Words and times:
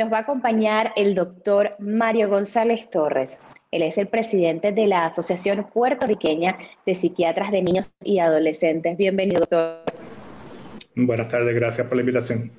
Nos 0.00 0.10
va 0.10 0.16
a 0.16 0.20
acompañar 0.20 0.94
el 0.96 1.14
doctor 1.14 1.76
Mario 1.78 2.30
González 2.30 2.88
Torres. 2.88 3.38
Él 3.70 3.82
es 3.82 3.98
el 3.98 4.08
presidente 4.08 4.72
de 4.72 4.86
la 4.86 5.04
Asociación 5.04 5.66
Puertorriqueña 5.74 6.56
de 6.86 6.94
Psiquiatras 6.94 7.52
de 7.52 7.60
Niños 7.60 7.92
y 8.02 8.18
Adolescentes. 8.18 8.96
Bienvenido, 8.96 9.40
doctor. 9.40 9.82
Buenas 10.96 11.28
tardes, 11.28 11.54
gracias 11.54 11.86
por 11.86 11.96
la 11.96 12.00
invitación. 12.00 12.50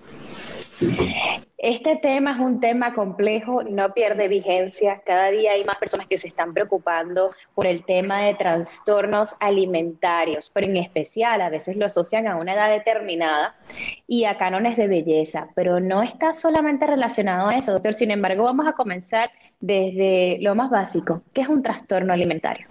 Este 1.57 1.95
tema 1.95 2.31
es 2.31 2.39
un 2.39 2.59
tema 2.59 2.95
complejo, 2.95 3.61
no 3.61 3.93
pierde 3.93 4.27
vigencia. 4.27 5.03
Cada 5.05 5.29
día 5.29 5.51
hay 5.51 5.63
más 5.63 5.77
personas 5.77 6.07
que 6.07 6.17
se 6.17 6.27
están 6.27 6.55
preocupando 6.55 7.35
por 7.53 7.67
el 7.67 7.85
tema 7.85 8.21
de 8.21 8.33
trastornos 8.33 9.35
alimentarios, 9.39 10.49
pero 10.51 10.65
en 10.65 10.77
especial 10.77 11.39
a 11.39 11.49
veces 11.49 11.77
lo 11.77 11.85
asocian 11.85 12.25
a 12.25 12.37
una 12.37 12.55
edad 12.55 12.71
determinada 12.71 13.55
y 14.07 14.25
a 14.25 14.39
cánones 14.39 14.75
de 14.75 14.87
belleza, 14.87 15.49
pero 15.53 15.79
no 15.79 16.01
está 16.01 16.33
solamente 16.33 16.87
relacionado 16.87 17.49
a 17.49 17.55
eso, 17.55 17.73
doctor. 17.73 17.93
Sin 17.93 18.09
embargo, 18.09 18.43
vamos 18.43 18.65
a 18.65 18.73
comenzar 18.73 19.29
desde 19.59 20.39
lo 20.41 20.55
más 20.55 20.71
básico, 20.71 21.21
¿qué 21.31 21.41
es 21.41 21.47
un 21.47 21.61
trastorno 21.61 22.11
alimentario? 22.11 22.70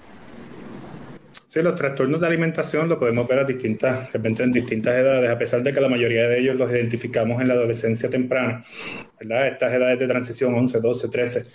Sí, 1.51 1.61
los 1.63 1.75
trastornos 1.75 2.21
de 2.21 2.29
alimentación 2.29 2.89
lo 2.89 2.97
podemos 2.97 3.27
ver 3.27 3.41
a 3.41 3.45
distintas, 3.45 4.13
repente 4.13 4.45
en 4.45 4.53
distintas 4.53 4.95
edades, 4.95 5.29
a 5.29 5.37
pesar 5.37 5.65
de 5.65 5.73
que 5.73 5.81
la 5.81 5.89
mayoría 5.89 6.29
de 6.29 6.39
ellos 6.39 6.55
los 6.55 6.71
identificamos 6.71 7.43
en 7.43 7.49
la 7.49 7.55
adolescencia 7.55 8.09
temprana, 8.09 8.63
¿verdad? 9.19 9.49
Estas 9.49 9.73
edades 9.73 9.99
de 9.99 10.07
transición 10.07 10.55
11, 10.55 10.81
12, 10.81 11.09
13, 11.09 11.47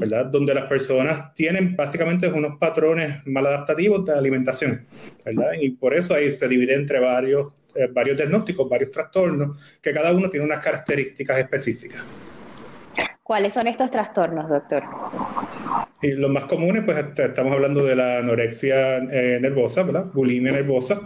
¿verdad? 0.00 0.26
Donde 0.26 0.52
las 0.52 0.64
personas 0.64 1.32
tienen 1.36 1.76
básicamente 1.76 2.26
unos 2.26 2.58
patrones 2.58 3.24
maladaptativos 3.24 4.04
de 4.04 4.14
alimentación, 4.14 4.84
¿verdad? 5.24 5.52
Y 5.60 5.70
por 5.70 5.94
eso 5.94 6.12
ahí 6.12 6.32
se 6.32 6.48
divide 6.48 6.74
entre 6.74 6.98
varios, 6.98 7.52
eh, 7.76 7.86
varios 7.88 8.16
diagnósticos, 8.16 8.68
varios 8.68 8.90
trastornos, 8.90 9.56
que 9.80 9.92
cada 9.92 10.10
uno 10.10 10.28
tiene 10.28 10.44
unas 10.44 10.58
características 10.58 11.38
específicas. 11.38 12.02
¿Cuáles 13.22 13.54
son 13.54 13.68
estos 13.68 13.92
trastornos, 13.92 14.48
doctor? 14.48 14.82
Y 16.02 16.10
los 16.12 16.30
más 16.30 16.44
comunes, 16.44 16.82
pues 16.84 16.98
estamos 17.16 17.52
hablando 17.52 17.84
de 17.84 17.96
la 17.96 18.18
anorexia 18.18 18.98
eh, 18.98 19.38
nervosa, 19.40 19.82
¿verdad? 19.82 20.06
Bulimia 20.12 20.52
nervosa 20.52 21.00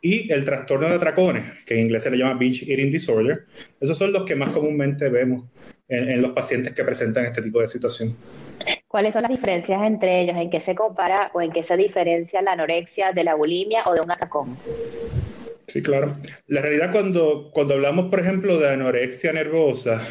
y 0.00 0.32
el 0.32 0.44
trastorno 0.44 0.88
de 0.88 0.94
atracones, 0.94 1.44
que 1.66 1.74
en 1.74 1.80
inglés 1.80 2.04
se 2.04 2.10
le 2.10 2.16
llama 2.16 2.34
binge 2.34 2.64
eating 2.70 2.90
disorder. 2.90 3.44
Esos 3.80 3.98
son 3.98 4.12
los 4.12 4.24
que 4.24 4.34
más 4.34 4.50
comúnmente 4.50 5.08
vemos 5.10 5.44
en, 5.90 6.22
los 6.22 6.30
pacientes 6.32 6.72
que 6.72 6.84
presentan 6.84 7.26
este 7.26 7.42
tipo 7.42 7.60
de 7.60 7.66
situación. 7.66 8.16
¿Cuáles 8.88 9.12
son 9.12 9.22
las 9.22 9.30
diferencias 9.30 9.82
entre 9.82 10.20
ellos? 10.20 10.36
¿En 10.36 10.48
qué 10.48 10.60
se 10.60 10.74
compara 10.74 11.30
o 11.34 11.40
en 11.40 11.50
qué 11.50 11.62
se 11.62 11.76
diferencia 11.76 12.40
la 12.42 12.52
anorexia 12.52 13.12
de 13.12 13.24
la 13.24 13.34
bulimia 13.34 13.82
o 13.86 13.94
de 13.94 14.00
un 14.00 14.10
atracón? 14.10 14.56
Sí, 15.70 15.84
claro. 15.84 16.16
La 16.48 16.62
realidad 16.62 16.90
cuando, 16.90 17.48
cuando 17.52 17.74
hablamos, 17.74 18.10
por 18.10 18.18
ejemplo, 18.18 18.58
de 18.58 18.70
anorexia 18.70 19.32
nervosa, 19.32 20.02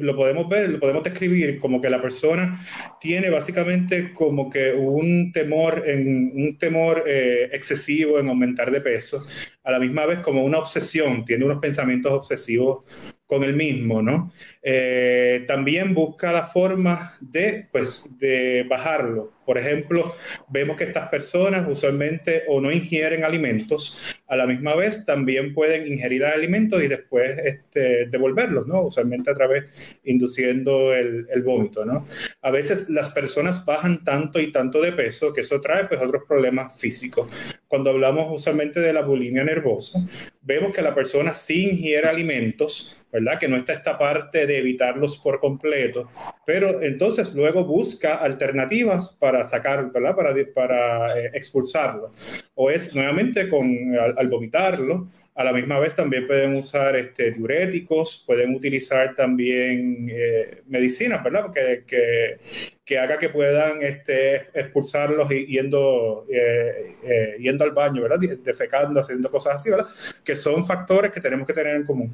lo 0.00 0.16
podemos 0.16 0.48
ver, 0.48 0.70
lo 0.70 0.80
podemos 0.80 1.04
describir 1.04 1.60
como 1.60 1.80
que 1.80 1.88
la 1.88 2.02
persona 2.02 2.60
tiene 3.00 3.30
básicamente 3.30 4.12
como 4.12 4.50
que 4.50 4.72
un 4.72 5.30
temor, 5.30 5.84
en, 5.86 6.32
un 6.34 6.58
temor 6.58 7.04
eh, 7.06 7.48
excesivo 7.52 8.18
en 8.18 8.28
aumentar 8.28 8.72
de 8.72 8.80
peso, 8.80 9.24
a 9.62 9.70
la 9.70 9.78
misma 9.78 10.04
vez 10.04 10.18
como 10.18 10.42
una 10.42 10.58
obsesión, 10.58 11.24
tiene 11.24 11.44
unos 11.44 11.60
pensamientos 11.60 12.10
obsesivos 12.10 12.82
con 13.24 13.44
el 13.44 13.54
mismo, 13.54 14.02
¿no? 14.02 14.32
Eh, 14.60 15.44
también 15.46 15.94
busca 15.94 16.32
la 16.32 16.46
forma 16.46 17.14
de, 17.20 17.68
pues, 17.70 18.04
de 18.18 18.66
bajarlo. 18.68 19.37
Por 19.48 19.56
ejemplo, 19.56 20.14
vemos 20.50 20.76
que 20.76 20.84
estas 20.84 21.08
personas 21.08 21.66
usualmente 21.66 22.42
o 22.48 22.60
no 22.60 22.70
ingieren 22.70 23.24
alimentos, 23.24 23.98
a 24.26 24.36
la 24.36 24.46
misma 24.46 24.74
vez 24.74 25.06
también 25.06 25.54
pueden 25.54 25.90
ingerir 25.90 26.22
alimentos 26.26 26.82
y 26.82 26.86
después 26.86 27.38
este, 27.38 28.04
devolverlos, 28.10 28.66
¿no? 28.66 28.82
Usualmente 28.82 29.30
a 29.30 29.34
través, 29.34 29.64
induciendo 30.04 30.92
el, 30.92 31.26
el, 31.30 31.42
vómito, 31.42 31.86
¿no? 31.86 32.06
A 32.42 32.50
veces 32.50 32.90
las 32.90 33.08
personas 33.08 33.64
bajan 33.64 34.04
tanto 34.04 34.38
y 34.38 34.52
tanto 34.52 34.82
de 34.82 34.92
peso 34.92 35.32
que 35.32 35.40
eso 35.40 35.62
trae 35.62 35.86
pues 35.86 35.98
otros 36.02 36.24
problemas 36.28 36.78
físicos. 36.78 37.30
Cuando 37.68 37.88
hablamos 37.88 38.30
usualmente 38.30 38.80
de 38.80 38.92
la 38.92 39.00
bulimia 39.00 39.44
nervosa, 39.44 39.98
vemos 40.42 40.74
que 40.74 40.82
la 40.82 40.94
persona 40.94 41.32
sí 41.32 41.70
ingiere 41.70 42.08
alimentos, 42.08 42.98
¿verdad? 43.12 43.38
Que 43.38 43.48
no 43.48 43.56
está 43.56 43.74
esta 43.74 43.98
parte 43.98 44.46
de 44.46 44.58
evitarlos 44.58 45.18
por 45.18 45.40
completo, 45.40 46.10
pero 46.46 46.82
entonces 46.82 47.34
luego 47.34 47.64
busca 47.64 48.14
alternativas 48.14 49.10
para 49.20 49.37
sacar, 49.44 49.90
¿verdad? 49.92 50.14
Para, 50.16 50.34
para 50.54 51.18
eh, 51.18 51.30
expulsarlo. 51.34 52.12
O 52.54 52.70
es 52.70 52.94
nuevamente 52.94 53.48
con, 53.48 53.68
al 53.96 54.28
vomitarlo, 54.28 55.08
a 55.38 55.44
la 55.44 55.52
misma 55.52 55.78
vez 55.78 55.94
también 55.94 56.26
pueden 56.26 56.54
usar 56.54 56.96
este, 56.96 57.30
diuréticos, 57.30 58.24
pueden 58.26 58.56
utilizar 58.56 59.14
también 59.14 60.08
eh, 60.10 60.62
medicinas, 60.66 61.22
¿verdad? 61.22 61.52
Que, 61.54 61.84
que, 61.86 62.38
que, 62.84 62.98
haga 62.98 63.18
que 63.18 63.28
puedan 63.28 63.80
este, 63.80 64.48
expulsarlos 64.52 65.28
yendo, 65.28 66.26
eh, 66.28 66.96
eh, 67.04 67.36
yendo 67.38 67.62
al 67.62 67.70
baño, 67.70 68.02
¿verdad? 68.02 68.18
Defecando, 68.42 68.98
haciendo 68.98 69.30
cosas 69.30 69.54
así, 69.54 69.70
¿verdad? 69.70 69.86
Que 70.24 70.34
son 70.34 70.66
factores 70.66 71.12
que 71.12 71.20
tenemos 71.20 71.46
que 71.46 71.52
tener 71.54 71.76
en 71.76 71.86
común, 71.86 72.12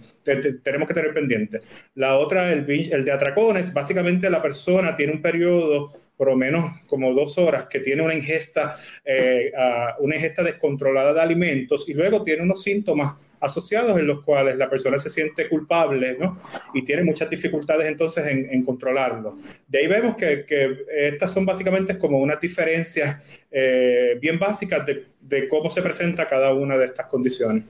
tenemos 0.63 0.87
que 0.87 0.93
tener 0.93 1.15
pendientes. 1.15 1.63
La 1.95 2.19
otra, 2.19 2.53
el, 2.53 2.69
el 2.69 3.05
de 3.07 3.11
atracones, 3.11 3.73
básicamente 3.73 4.29
la 4.29 4.43
persona 4.43 4.95
tiene 4.95 5.15
un 5.15 5.23
periodo 5.23 6.04
por 6.17 6.29
lo 6.29 6.37
menos 6.37 6.81
como 6.89 7.13
dos 7.13 7.39
horas, 7.39 7.67
que 7.67 7.81
tiene 7.81 8.03
una 8.03 8.15
ingesta, 8.15 8.77
eh, 9.05 9.53
una 9.99 10.17
ingesta 10.17 10.43
descontrolada 10.43 11.13
de 11.13 11.21
alimentos 11.21 11.89
y 11.89 11.95
luego 11.95 12.23
tiene 12.23 12.43
unos 12.43 12.63
síntomas 12.63 13.15
asociados 13.41 13.99
en 13.99 14.07
los 14.07 14.23
cuales 14.25 14.57
la 14.57 14.71
persona 14.71 14.97
se 14.97 15.11
siente 15.11 15.49
culpable 15.49 16.17
¿no? 16.19 16.41
y 16.73 16.83
tiene 16.83 17.05
muchas 17.05 17.29
dificultades 17.29 17.87
entonces 17.87 18.27
en, 18.27 18.63
controlarlo. 18.65 19.39
De 19.69 19.81
ahí 19.81 19.87
vemos 19.87 20.17
que, 20.17 20.47
estas 20.89 21.33
son 21.33 21.45
básicamente 21.45 21.99
como 21.99 22.19
unas 22.19 22.41
diferencias 22.41 23.23
eh, 23.51 24.17
bien 24.21 24.39
básicas 24.39 24.87
de 24.87 25.49
cómo 25.49 25.69
se 25.69 25.83
presenta 25.83 26.27
cada 26.27 26.55
una 26.55 26.79
de 26.79 26.87
estas 26.87 27.07
condiciones. 27.07 27.65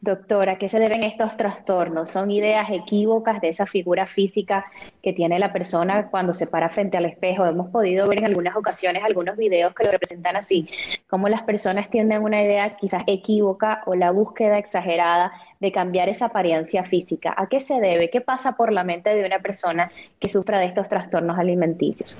Doctora, 0.00 0.52
¿a 0.52 0.58
qué 0.58 0.68
se 0.68 0.78
deben 0.78 1.02
estos 1.02 1.36
trastornos? 1.36 2.10
¿Son 2.10 2.30
ideas 2.30 2.68
equívocas 2.70 3.40
de 3.40 3.48
esa 3.48 3.66
figura 3.66 4.06
física 4.06 4.64
que 5.02 5.12
tiene 5.12 5.38
la 5.38 5.52
persona 5.52 6.08
cuando 6.10 6.34
se 6.34 6.46
para 6.46 6.68
frente 6.68 6.96
al 6.96 7.06
espejo? 7.06 7.44
Hemos 7.44 7.70
podido 7.70 8.06
ver 8.08 8.18
en 8.18 8.26
algunas 8.26 8.56
ocasiones 8.56 9.02
algunos 9.04 9.36
videos 9.36 9.74
que 9.74 9.84
lo 9.84 9.90
representan 9.90 10.36
así, 10.36 10.68
como 11.08 11.28
las 11.28 11.42
personas 11.42 11.90
tienen 11.90 12.22
una 12.22 12.42
idea 12.42 12.76
quizás 12.76 13.02
equívoca 13.06 13.82
o 13.86 13.94
la 13.94 14.10
búsqueda 14.10 14.58
exagerada 14.58 15.32
de 15.60 15.72
cambiar 15.72 16.08
esa 16.08 16.26
apariencia 16.26 16.84
física. 16.84 17.34
¿A 17.36 17.48
qué 17.48 17.60
se 17.60 17.80
debe? 17.80 18.10
¿Qué 18.10 18.20
pasa 18.20 18.52
por 18.52 18.72
la 18.72 18.84
mente 18.84 19.14
de 19.14 19.26
una 19.26 19.40
persona 19.40 19.90
que 20.20 20.28
sufra 20.28 20.58
de 20.58 20.66
estos 20.66 20.88
trastornos 20.88 21.38
alimenticios? 21.38 22.16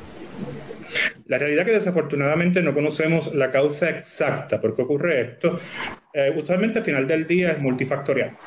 La 1.26 1.38
realidad 1.38 1.62
es 1.62 1.66
que 1.66 1.78
desafortunadamente 1.78 2.62
no 2.62 2.74
conocemos 2.74 3.34
la 3.34 3.50
causa 3.50 3.90
exacta 3.90 4.60
por 4.60 4.76
qué 4.76 4.82
ocurre 4.82 5.20
esto. 5.20 5.58
Eh, 6.18 6.32
usualmente 6.34 6.78
al 6.78 6.84
final 6.86 7.06
del 7.06 7.26
día 7.26 7.52
es 7.52 7.58
multifactorial. 7.58 8.38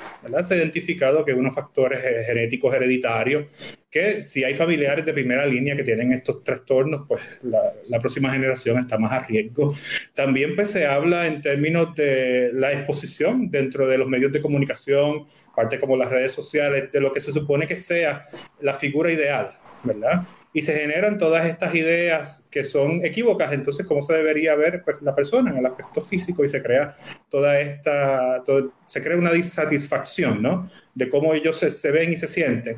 Se 0.41 0.55
ha 0.55 0.57
identificado 0.57 1.23
que 1.23 1.33
unos 1.33 1.53
factores 1.53 2.03
eh, 2.03 2.23
genéticos 2.25 2.73
hereditarios, 2.73 3.45
que 3.91 4.25
si 4.25 4.43
hay 4.43 4.55
familiares 4.55 5.05
de 5.05 5.13
primera 5.13 5.45
línea 5.45 5.75
que 5.75 5.83
tienen 5.83 6.11
estos 6.11 6.43
trastornos, 6.43 7.03
pues 7.07 7.21
la, 7.43 7.99
próxima 7.99 8.31
generación 8.31 8.79
está 8.79 8.97
más 8.97 9.11
a 9.11 9.19
riesgo. 9.23 9.75
También 10.15 10.55
pues 10.55 10.71
se 10.71 10.87
habla 10.87 11.27
en 11.27 11.43
términos 11.43 11.93
de 11.93 12.49
la 12.53 12.71
exposición 12.71 13.51
dentro 13.51 13.87
de 13.87 13.99
los 13.99 14.07
medios 14.07 14.31
de 14.31 14.41
comunicación, 14.41 15.27
parte 15.55 15.79
como 15.79 15.95
las 15.95 16.09
redes 16.09 16.31
sociales, 16.31 16.91
de 16.91 17.01
lo 17.01 17.11
que 17.11 17.19
se 17.19 17.31
supone 17.31 17.67
que 17.67 17.75
sea 17.75 18.29
la 18.61 18.73
figura 18.73 19.11
ideal, 19.11 19.55
¿verdad? 19.83 20.23
Y 20.51 20.61
se 20.63 20.73
generan 20.73 21.17
todas 21.17 21.45
estas 21.45 21.75
ideas 21.75 22.47
que 22.49 22.63
son 22.63 23.05
equívocas, 23.05 23.53
entonces 23.53 23.85
cómo 23.85 24.01
se 24.01 24.15
debería 24.15 24.55
ver 24.55 24.81
pues, 24.83 24.97
la 25.01 25.15
persona 25.15 25.51
en 25.51 25.57
el 25.57 25.65
aspecto 25.65 26.01
físico 26.01 26.43
y 26.43 26.49
se 26.49 26.63
crea 26.63 26.95
toda 27.29 27.59
esta, 27.59 28.43
se 28.87 29.03
crea 29.03 29.17
una 29.17 29.31
disatisfacción, 29.31 30.41
¿no? 30.41 30.69
de 30.95 31.07
cómo 31.07 31.33
ellos 31.33 31.57
se, 31.57 31.91
ven 31.91 32.11
y 32.11 32.17
se 32.17 32.27
sienten. 32.27 32.77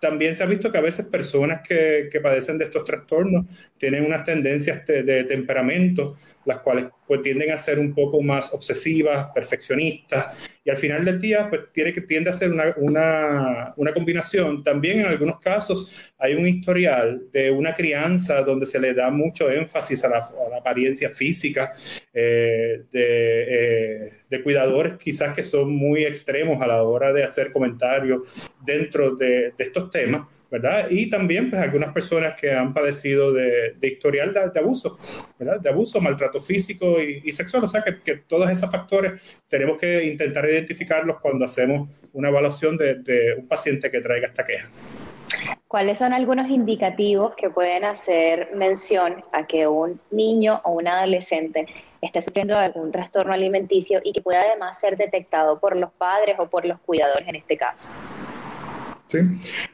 También 0.00 0.34
se 0.34 0.42
ha 0.42 0.46
visto 0.46 0.72
que 0.72 0.78
a 0.78 0.82
veces 0.82 1.06
personas 1.06 1.60
que, 1.66 2.08
que 2.10 2.20
padecen 2.20 2.56
de 2.56 2.64
estos 2.64 2.84
trastornos 2.84 3.44
tienen 3.76 4.06
unas 4.06 4.24
tendencias 4.24 4.86
de, 4.86 5.02
de 5.02 5.24
temperamento 5.24 6.16
las 6.44 6.60
cuales 6.60 6.86
pues 7.06 7.22
tienden 7.22 7.50
a 7.52 7.58
ser 7.58 7.78
un 7.78 7.94
poco 7.94 8.22
más 8.22 8.52
obsesivas, 8.52 9.26
perfeccionistas, 9.34 10.36
y 10.64 10.70
al 10.70 10.76
final 10.76 11.04
del 11.04 11.20
día 11.20 11.48
pues 11.48 11.62
tiene 11.72 11.92
que, 11.92 12.00
tiende 12.02 12.30
a 12.30 12.32
ser 12.32 12.50
una, 12.50 12.74
una, 12.76 13.74
una 13.76 13.92
combinación. 13.92 14.62
También 14.62 15.00
en 15.00 15.06
algunos 15.06 15.38
casos 15.38 15.92
hay 16.18 16.34
un 16.34 16.46
historial 16.46 16.99
de 17.06 17.50
una 17.50 17.74
crianza 17.74 18.42
donde 18.42 18.66
se 18.66 18.80
le 18.80 18.94
da 18.94 19.10
mucho 19.10 19.50
énfasis 19.50 20.04
a 20.04 20.08
la, 20.08 20.30
apariencia 20.58 21.10
física, 21.10 21.72
eh, 22.12 22.82
de, 22.92 24.06
eh, 24.06 24.12
de, 24.28 24.42
cuidadores 24.42 24.98
quizás 24.98 25.34
que 25.34 25.42
son 25.42 25.70
muy 25.70 26.04
extremos 26.04 26.60
a 26.60 26.66
la 26.66 26.82
hora 26.82 27.12
de 27.12 27.24
hacer 27.24 27.50
comentarios 27.52 28.28
dentro 28.64 29.16
de, 29.16 29.52
de 29.56 29.64
estos 29.64 29.90
temas 29.90 30.26
¿verdad? 30.50 30.88
Y 30.90 31.08
también 31.08 31.48
pues 31.48 31.62
algunas 31.62 31.92
personas 31.92 32.34
que 32.34 32.52
han 32.52 32.74
padecido 32.74 33.32
de, 33.32 33.76
historial 33.82 34.34
de, 34.34 34.58
abuso, 34.58 34.98
¿verdad? 35.38 35.60
De 35.60 35.68
abuso, 35.68 36.00
maltrato 36.00 36.40
físico 36.40 37.00
y, 37.00 37.32
sexual. 37.32 37.64
O 37.64 37.68
sea 37.68 37.82
que, 37.82 38.00
que, 38.00 38.16
todos 38.16 38.50
esos 38.50 38.70
factores 38.70 39.22
tenemos 39.48 39.78
que 39.78 40.04
intentar 40.04 40.44
identificarlos 40.46 41.20
cuando 41.20 41.44
hacemos 41.44 41.88
una 42.12 42.28
evaluación 42.28 42.76
de, 42.76 42.96
de 42.96 43.34
un 43.38 43.46
paciente 43.46 43.90
que 43.90 44.00
traiga 44.00 44.26
esta 44.26 44.44
queja. 44.44 44.68
¿Cuáles 45.68 45.98
son 45.98 46.12
algunos 46.12 46.48
indicativos 46.50 47.34
que 47.36 47.48
pueden 47.48 47.84
hacer 47.84 48.50
mención 48.54 49.22
a 49.32 49.46
que 49.46 49.68
un 49.68 50.00
niño 50.10 50.60
o 50.64 50.72
un 50.72 50.88
adolescente 50.88 51.66
esté 52.00 52.22
sufriendo 52.22 52.58
algún 52.58 52.90
trastorno 52.90 53.32
alimenticio 53.32 54.00
y 54.02 54.12
que 54.12 54.20
pueda 54.20 54.40
además 54.40 54.80
ser 54.80 54.96
detectado 54.96 55.60
por 55.60 55.76
los 55.76 55.92
padres 55.92 56.36
o 56.38 56.48
por 56.48 56.64
los 56.64 56.80
cuidadores 56.80 57.28
en 57.28 57.36
este 57.36 57.56
caso? 57.56 57.88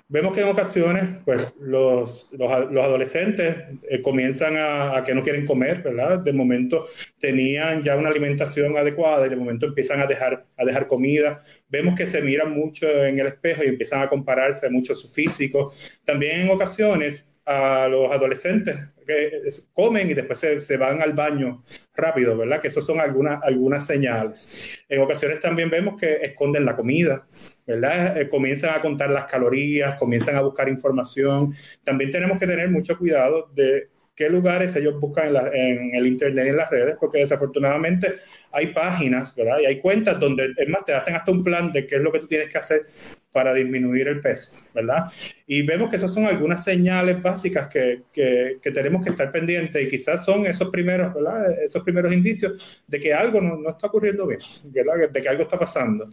Vemos 0.08 0.34
que 0.34 0.40
en 0.40 0.48
ocasiones 0.48 1.18
pues, 1.24 1.54
los, 1.60 2.28
los, 2.32 2.50
adolescentes 2.50 3.56
eh, 3.88 4.00
comienzan 4.02 4.54
a, 4.56 5.02
que 5.04 5.14
no 5.14 5.22
quieren 5.22 5.44
comer, 5.44 5.82
¿verdad? 5.82 6.20
De 6.20 6.32
momento 6.32 6.86
tenían 7.18 7.80
ya 7.82 7.96
una 7.96 8.08
alimentación 8.08 8.76
adecuada 8.76 9.26
y 9.26 9.30
de 9.30 9.36
momento 9.36 9.66
empiezan 9.66 10.00
a 10.00 10.06
dejar, 10.06 10.46
a 10.56 10.64
dejar 10.64 10.86
comida. 10.86 11.42
Vemos 11.68 11.94
que 11.96 12.06
se 12.06 12.22
miran 12.22 12.52
mucho 12.52 12.86
en 12.86 13.18
el 13.18 13.26
espejo 13.26 13.64
y 13.64 13.68
empiezan 13.68 14.02
a 14.02 14.08
compararse 14.08 14.70
mucho 14.70 14.94
su 14.94 15.08
físico. 15.08 15.72
También 16.04 16.42
en 16.42 16.50
ocasiones 16.50 17.35
a 17.46 17.87
los 17.88 18.10
adolescentes 18.10 18.76
que 19.06 19.40
comen 19.72 20.10
y 20.10 20.14
después 20.14 20.40
se, 20.40 20.76
van 20.76 21.00
al 21.00 21.12
baño 21.12 21.64
rápido, 21.94 22.37
¿verdad? 22.37 22.60
Que 22.60 22.69
eso 22.69 22.82
son 22.82 22.98
algunas, 22.98 23.40
algunas 23.44 23.87
señales. 23.87 24.84
En 24.88 25.00
ocasiones 25.00 25.38
también 25.38 25.70
vemos 25.70 25.98
que 25.98 26.16
esconden 26.16 26.64
la 26.64 26.75
comida, 26.75 27.25
¿verdad? 27.64 28.20
Eh, 28.20 28.28
comienzan 28.28 28.75
a 28.75 28.82
contar 28.82 29.10
las 29.10 29.26
calorías, 29.26 29.96
comienzan 29.96 30.34
a 30.34 30.40
buscar 30.40 30.69
información. 30.69 31.54
También 31.84 32.10
tenemos 32.10 32.38
que 32.38 32.48
tener 32.48 32.69
mucho 32.69 32.98
cuidado 32.98 33.49
de 33.54 33.90
qué 34.16 34.28
lugares 34.28 34.75
ellos 34.75 34.99
buscan 34.99 35.28
en, 35.37 35.78
en, 35.78 35.94
el 35.94 36.06
Internet 36.08 36.46
y 36.46 36.49
en 36.49 36.56
las 36.56 36.70
redes, 36.70 36.96
porque 36.99 37.19
desafortunadamente 37.19 38.14
hay 38.50 38.69
páginas, 38.69 39.37
¿verdad? 39.37 39.58
Y 39.60 39.66
hay 39.66 39.78
cuentas 39.78 40.19
donde, 40.19 40.52
es 40.56 40.69
más, 40.69 40.84
te 40.84 40.94
hacen 40.94 41.14
hasta 41.14 41.31
un 41.31 41.44
plan 41.44 41.70
de 41.70 41.87
qué 41.87 41.96
es 41.96 42.02
lo 42.02 42.10
que 42.10 42.20
tú 42.20 42.26
tienes 42.26 42.49
que 42.49 42.58
hacer 42.58 42.87
para 43.36 43.52
disminuir 43.52 44.08
el 44.08 44.22
peso, 44.22 44.50
¿verdad? 44.74 45.12
Y 45.46 45.60
vemos 45.60 45.90
que 45.90 45.96
esas 45.96 46.14
son 46.14 46.24
algunas 46.24 46.64
señales 46.64 47.20
básicas 47.20 47.68
que, 47.68 48.04
que, 48.10 48.70
tenemos 48.70 49.04
que 49.04 49.10
estar 49.10 49.30
pendientes 49.30 49.84
y 49.84 49.88
quizás 49.88 50.24
son 50.24 50.46
esos 50.46 50.70
primeros, 50.70 51.12
¿verdad? 51.12 51.52
Esos 51.62 51.82
primeros 51.82 52.14
indicios 52.14 52.82
de 52.86 52.98
que 52.98 53.12
algo 53.12 53.42
no, 53.42 53.58
no 53.58 53.68
está 53.68 53.88
ocurriendo 53.88 54.26
bien, 54.26 54.40
¿verdad? 54.64 55.10
De 55.10 55.20
que 55.20 55.28
algo 55.28 55.42
está 55.42 55.58
pasando. 55.58 56.08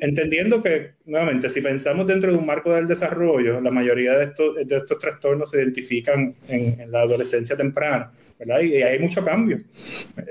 Entendiendo 0.00 0.60
que, 0.60 0.94
nuevamente, 1.04 1.48
si 1.48 1.60
pensamos 1.60 2.08
dentro 2.08 2.32
de 2.32 2.38
un 2.38 2.44
marco 2.44 2.74
del 2.74 2.88
desarrollo, 2.88 3.60
la 3.60 3.70
mayoría 3.70 4.18
de 4.18 4.24
estos, 4.24 4.56
de 4.66 4.76
estos 4.76 4.98
trastornos 4.98 5.52
se 5.52 5.58
identifican 5.58 6.34
en, 6.48 6.80
en 6.80 6.90
la 6.90 7.02
adolescencia 7.02 7.56
temprana 7.56 8.10
Y, 8.40 8.82
hay 8.82 8.98
mucho 8.98 9.24
cambio. 9.24 9.58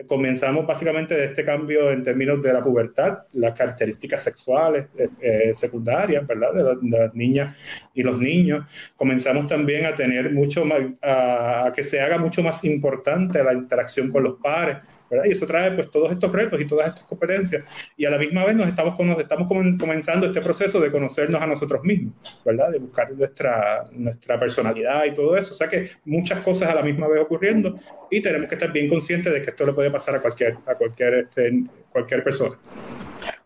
Comenzamos 0.08 0.68
básicamente 0.68 1.16
de 1.16 1.26
este 1.26 1.46
cambio 1.46 1.92
en 1.92 2.04
términos 2.04 2.42
de 2.42 2.54
la 2.54 2.62
pubertad, 2.62 3.20
las 3.34 3.54
características 3.54 4.24
sexuales 4.24 4.88
eh, 4.98 5.10
eh, 5.22 5.52
secundarias, 5.54 6.26
¿verdad? 6.28 6.54
De, 6.54 6.90
las 6.90 7.14
niñas 7.16 7.56
y 7.94 8.04
los 8.04 8.20
niños. 8.20 8.66
Comenzamos 8.96 9.48
también 9.48 9.86
a 9.86 9.96
tener 9.96 10.32
mucho 10.32 10.66
más, 10.66 10.82
a 11.02 11.72
que 11.76 11.84
se 11.84 12.02
haga 12.02 12.18
mucho 12.18 12.44
más 12.44 12.64
importante 12.66 13.44
la 13.44 13.54
interacción 13.54 14.12
con 14.12 14.24
los 14.24 14.40
pares 14.40 14.78
y 15.25 15.31
eso 15.31 15.45
trae 15.45 15.71
pues 15.71 15.89
todos 15.92 16.12
estos 16.12 16.31
retos 16.31 16.60
y 16.60 16.65
todas 16.65 16.88
estas 16.88 17.06
competencias. 17.06 17.63
Y 17.98 18.06
a 18.06 18.10
la 18.10 18.18
misma 18.18 18.45
vez 18.45 18.56
nos 18.56 18.68
estamos, 18.68 18.95
estamos 19.19 19.48
comenzando 19.48 20.27
este 20.27 20.42
proceso 20.42 20.80
de 20.80 20.92
conocernos 20.92 21.42
a 21.42 21.48
nosotros 21.48 21.83
mismos, 21.83 22.13
¿verdad? 22.45 22.71
De 22.71 22.80
buscar 22.80 23.12
nuestra, 23.12 23.86
nuestra 23.92 24.39
personalidad 24.39 25.06
y 25.06 25.12
todo 25.13 25.36
eso. 25.38 25.51
O 25.51 25.56
sea 25.56 25.68
que 25.68 25.89
muchas 26.06 26.39
cosas 26.39 26.69
a 26.69 26.75
la 26.75 26.81
misma 26.81 27.07
vez 27.07 27.21
ocurriendo 27.21 27.80
y 28.10 28.21
tenemos 28.21 28.48
que 28.48 28.56
estar 28.56 28.71
bien 28.71 28.89
conscientes 28.89 29.33
de 29.33 29.42
que 29.42 29.50
esto 29.50 29.65
le 29.65 29.74
puede 29.74 29.92
pasar 29.92 30.15
a 30.15 30.21
cualquier, 30.21 30.57
a 30.65 30.75
cualquier, 30.75 31.13
este, 31.15 31.63
cualquier 31.92 32.24
persona. 32.24 32.57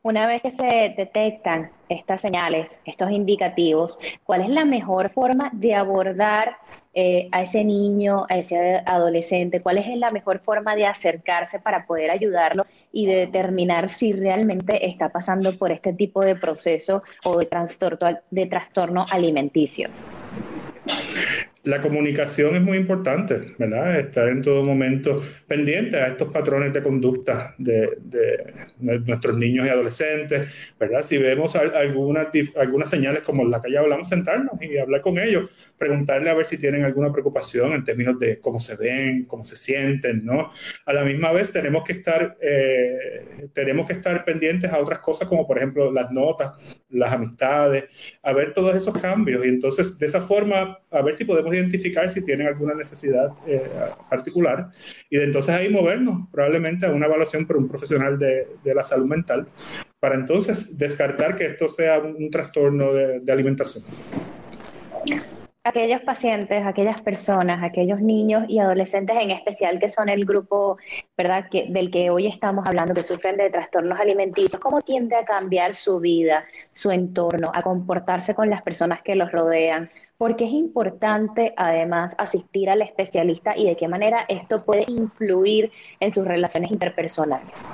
Una 0.04 0.26
vez 0.26 0.42
que 0.42 0.52
se 0.52 0.94
detectan 0.96 1.72
estas 1.90 2.22
señales, 2.22 2.80
estos 2.86 3.12
indicativos, 3.12 3.98
¿cuál 4.24 4.42
es 4.42 4.50
la 4.50 4.64
mejor 4.64 5.10
forma 5.10 5.50
de 5.54 5.76
abordar 5.76 6.58
eh, 7.00 7.30
a 7.32 7.44
ese 7.44 7.64
niño, 7.64 8.26
a 8.28 8.40
ese 8.40 8.82
adolescente? 8.84 9.62
¿Cuál 9.62 9.78
es 9.78 9.86
la 9.98 10.10
mejor 10.10 10.40
forma 10.40 10.76
de 10.76 10.88
acercarse 10.88 11.60
para 11.60 11.86
poder 11.86 12.10
ayudarlo 12.10 12.66
y 12.92 13.06
de 13.06 13.18
determinar 13.18 13.88
si 13.88 14.14
realmente 14.14 14.88
está 14.88 15.10
pasando 15.10 15.56
por 15.56 15.72
este 15.72 15.94
tipo 15.94 16.22
de 16.26 16.36
proceso 16.36 17.04
o 17.24 17.38
de 17.38 17.48
de 18.32 18.46
trastorno 18.48 19.06
alimenticio? 19.12 19.90
La 21.68 21.82
comunicación 21.82 22.56
es 22.56 22.62
muy 22.62 22.78
importante, 22.78 23.54
¿verdad? 23.58 24.00
Estar 24.00 24.30
en 24.30 24.42
todo 24.42 24.64
momento 24.64 25.22
pendiente 25.48 25.98
a 25.98 26.08
estos 26.08 26.32
patrones 26.32 26.72
de 26.72 26.82
conducta 26.82 27.56
de, 27.58 27.90
nuestros 28.80 29.38
niños 29.38 29.68
y 29.68 29.70
adolescentes, 29.70 30.50
¿verdad? 30.80 31.02
Si 31.02 31.18
vemos 31.18 31.58
algunas, 31.58 32.28
algunas 32.56 32.90
señales 32.90 33.22
como 33.24 33.44
la 33.44 33.62
que 33.62 33.72
ya 33.72 33.82
hablamos, 33.82 34.08
sentarnos 34.08 34.54
y 34.62 34.78
hablar 34.78 35.02
con 35.02 35.20
ellos, 35.20 35.50
preguntarle 35.78 36.30
a 36.30 36.36
ver 36.36 36.46
si 36.46 36.58
tienen 36.58 36.86
alguna 36.86 37.12
preocupación 37.12 37.74
en 37.74 37.84
términos 37.84 38.18
de 38.18 38.40
cómo 38.40 38.62
se 38.62 38.78
ven, 38.78 39.26
cómo 39.26 39.44
se 39.44 39.58
sienten, 39.58 40.24
¿no? 40.24 40.50
A 40.86 40.94
la 40.94 41.04
misma 41.04 41.34
vez 41.34 41.52
tenemos 41.52 41.84
que 41.84 41.94
estar, 41.94 42.38
eh, 42.40 43.50
tenemos 43.52 43.88
que 43.88 43.94
estar 43.94 44.24
pendientes 44.24 44.72
a 44.72 44.80
otras 44.80 45.00
cosas 45.00 45.28
como 45.28 45.46
por 45.46 45.58
ejemplo 45.58 45.92
las 45.92 46.12
notas, 46.12 46.86
las 46.90 47.12
amistades, 47.12 47.86
a 48.24 48.32
ver 48.32 48.54
todos 48.54 48.74
esos 48.74 48.98
cambios 48.98 49.46
y 49.46 49.50
entonces 49.50 50.00
de 50.00 50.06
esa 50.06 50.22
forma 50.22 50.80
a 50.90 51.02
ver 51.02 51.14
si 51.14 51.26
podemos 51.26 51.57
identificar 51.58 52.08
si 52.08 52.24
tienen 52.24 52.48
alguna 52.48 52.74
necesidad 52.74 53.32
eh, 53.46 53.62
particular 54.10 54.70
y 55.10 55.18
de 55.18 55.26
entonces 55.26 55.54
ahí 55.54 55.70
movernos 55.70 56.28
probablemente 56.32 56.86
a 56.86 56.92
una 56.92 57.06
evaluación 57.06 57.46
por 57.46 57.58
un 57.58 57.68
profesional 57.68 58.18
de, 58.18 58.48
de 58.64 58.74
la 58.74 58.84
salud 58.84 59.06
mental 59.06 59.48
para 60.00 60.16
entonces 60.16 60.78
descartar 60.78 61.36
que 61.36 61.46
esto 61.46 61.70
sea 61.70 62.00
un, 62.00 62.30
trastorno 62.30 62.94
de, 62.94 63.20
de 63.20 63.32
alimentación 63.32 63.84
aquellos 65.68 66.02
pacientes, 66.02 66.66
aquellas 66.66 67.02
personas, 67.02 67.64
aquellos 67.64 68.00
niños 68.00 68.46
y 68.48 68.60
adolescentes 68.60 69.16
en 69.20 69.32
especial 69.32 69.80
que 69.80 69.90
son 69.90 70.10
el 70.10 70.26
grupo, 70.26 70.78
¿verdad?, 71.18 71.48
que, 71.52 71.68
del 71.70 71.92
que 71.92 72.10
hoy 72.10 72.28
estamos 72.28 72.66
hablando, 72.66 72.94
que 72.94 73.04
sufren 73.04 73.38
de 73.38 73.50
trastornos 73.50 74.00
alimenticios, 74.00 74.60
¿cómo 74.62 74.82
tiende 74.82 75.16
a 75.16 75.26
cambiar 75.26 75.76
su 75.76 76.00
vida, 76.00 76.46
su 76.72 76.92
entorno, 76.92 77.52
a 77.54 77.62
comportarse 77.62 78.34
con 78.34 78.50
las 78.50 78.62
personas 78.62 79.02
que 79.02 79.16
los 79.16 79.32
rodean? 79.32 79.90
Porque 80.18 80.46
es 80.46 80.52
importante 80.52 81.54
además 81.58 82.16
asistir 82.18 82.70
al 82.70 82.82
especialista 82.82 83.56
y 83.56 83.66
de 83.66 83.76
qué 83.76 83.88
manera 83.88 84.26
esto 84.28 84.66
puede 84.66 84.86
influir 84.88 85.72
en 86.00 86.12
sus 86.12 86.26
relaciones 86.26 86.72
interpersonales. 86.72 87.70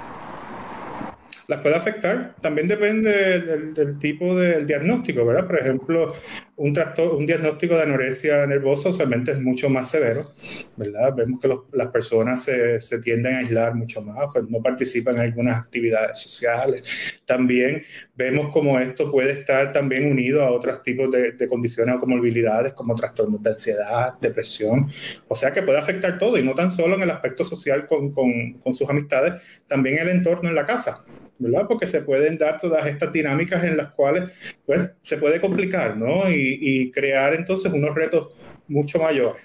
Las 1.48 1.60
puede 1.60 1.76
afectar, 1.76 2.36
también 2.40 2.70
depende 2.70 3.42
del, 3.42 4.00
tipo 4.00 4.34
del 4.34 4.66
diagnóstico, 4.66 5.26
¿verdad? 5.26 5.46
Por 5.46 5.60
ejemplo, 5.60 6.16
un, 6.56 6.74
un 7.18 7.26
diagnóstico 7.26 7.76
de 7.76 7.84
anorexia 7.84 8.48
nervosa 8.48 8.90
usualmente 8.90 9.34
es 9.34 9.42
mucho 9.42 9.70
más 9.70 9.90
severo, 9.90 10.32
¿verdad? 10.78 11.14
Vemos 11.14 11.42
que 11.42 11.54
las 11.74 11.88
personas 11.88 12.44
se, 12.44 12.80
tienden 13.00 13.36
a 13.36 13.40
aislar 13.40 13.76
mucho 13.76 14.02
más, 14.02 14.28
pues 14.32 14.50
no 14.50 14.62
participan 14.62 15.16
en 15.16 15.22
algunas 15.22 15.66
actividades 15.66 16.18
sociales. 16.20 16.84
También 17.26 17.84
vemos 18.16 18.54
como 18.54 18.80
esto 18.80 19.12
puede 19.12 19.34
estar 19.34 19.74
también 19.74 20.10
unido 20.10 20.44
a 20.44 20.52
otros 20.52 20.82
tipos 20.82 21.12
de, 21.12 21.36
condiciones 21.50 21.96
o 21.96 22.00
comorbilidades 22.00 22.74
como 22.74 22.96
trastornos 22.96 23.44
de 23.44 23.50
ansiedad, 23.50 24.14
depresión, 24.22 24.90
o 25.28 25.36
sea 25.36 25.52
que 25.52 25.62
puede 25.62 25.78
afectar 25.78 26.18
todo 26.18 26.38
y 26.38 26.44
no 26.44 26.56
tan 26.56 26.72
solo 26.72 26.96
en 26.96 27.02
el 27.02 27.12
aspecto 27.12 27.44
social 27.44 27.86
con 27.86 28.74
sus 28.74 28.90
amistades, 28.90 29.42
también 29.68 30.00
el 30.00 30.08
entorno 30.08 30.48
en 30.48 30.56
la 30.56 30.66
casa. 30.66 31.04
Porque 31.68 31.88
se 31.88 32.02
pueden 32.02 32.38
dar 32.38 32.60
todas 32.60 32.86
estas 32.88 33.12
dinámicas 33.12 33.64
en 33.64 33.78
las 33.78 33.92
cuales 33.92 34.32
pues, 34.66 34.92
se 35.02 35.18
puede 35.18 35.40
complicar, 35.42 35.98
¿no? 35.98 36.30
Y, 36.30 36.60
y 36.62 36.92
crear 36.92 37.34
entonces 37.34 37.72
unos 37.72 37.96
retos 37.96 38.30
mucho 38.68 39.00
mayores. 39.00 39.44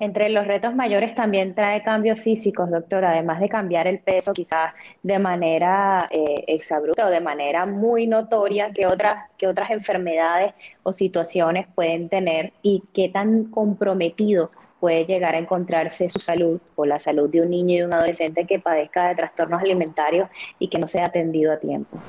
Entre 0.00 0.28
los 0.28 0.46
retos 0.46 0.74
mayores 0.76 1.14
también 1.14 1.54
trae 1.54 1.82
cambios 1.82 2.20
físicos, 2.20 2.70
doctor, 2.70 3.04
además 3.04 3.40
de 3.40 3.48
cambiar 3.48 3.88
el 3.88 3.98
peso 3.98 4.32
quizás 4.32 4.72
de 5.02 5.18
manera 5.18 6.08
eh, 6.10 6.44
exabrupta 6.46 7.06
o 7.06 7.10
de 7.10 7.20
manera 7.20 7.66
muy 7.66 8.06
notoria 8.06 8.70
que 8.72 8.86
otras, 8.86 9.24
que 9.36 9.48
otras 9.48 9.70
enfermedades 9.70 10.54
o 10.84 10.92
situaciones 10.92 11.66
pueden 11.74 12.08
tener 12.08 12.52
y 12.62 12.84
qué 12.94 13.08
tan 13.08 13.44
comprometido 13.46 14.52
puede 14.80 15.04
llegar 15.04 15.34
a 15.34 15.38
encontrarse 15.38 16.08
su 16.08 16.20
salud 16.20 16.60
o 16.76 16.86
la 16.86 17.00
salud 17.00 17.28
de 17.28 17.42
un 17.42 17.50
niño 17.50 17.76
y 17.76 17.82
un 17.82 17.92
adolescente 17.92 18.46
que 18.46 18.58
padezca 18.58 19.08
de 19.08 19.16
trastornos 19.16 19.60
alimentarios 19.60 20.28
y 20.58 20.68
que 20.68 20.78
no 20.78 20.88
sea 20.88 21.06
atendido 21.06 21.52
a 21.52 21.58
tiempo. 21.58 22.00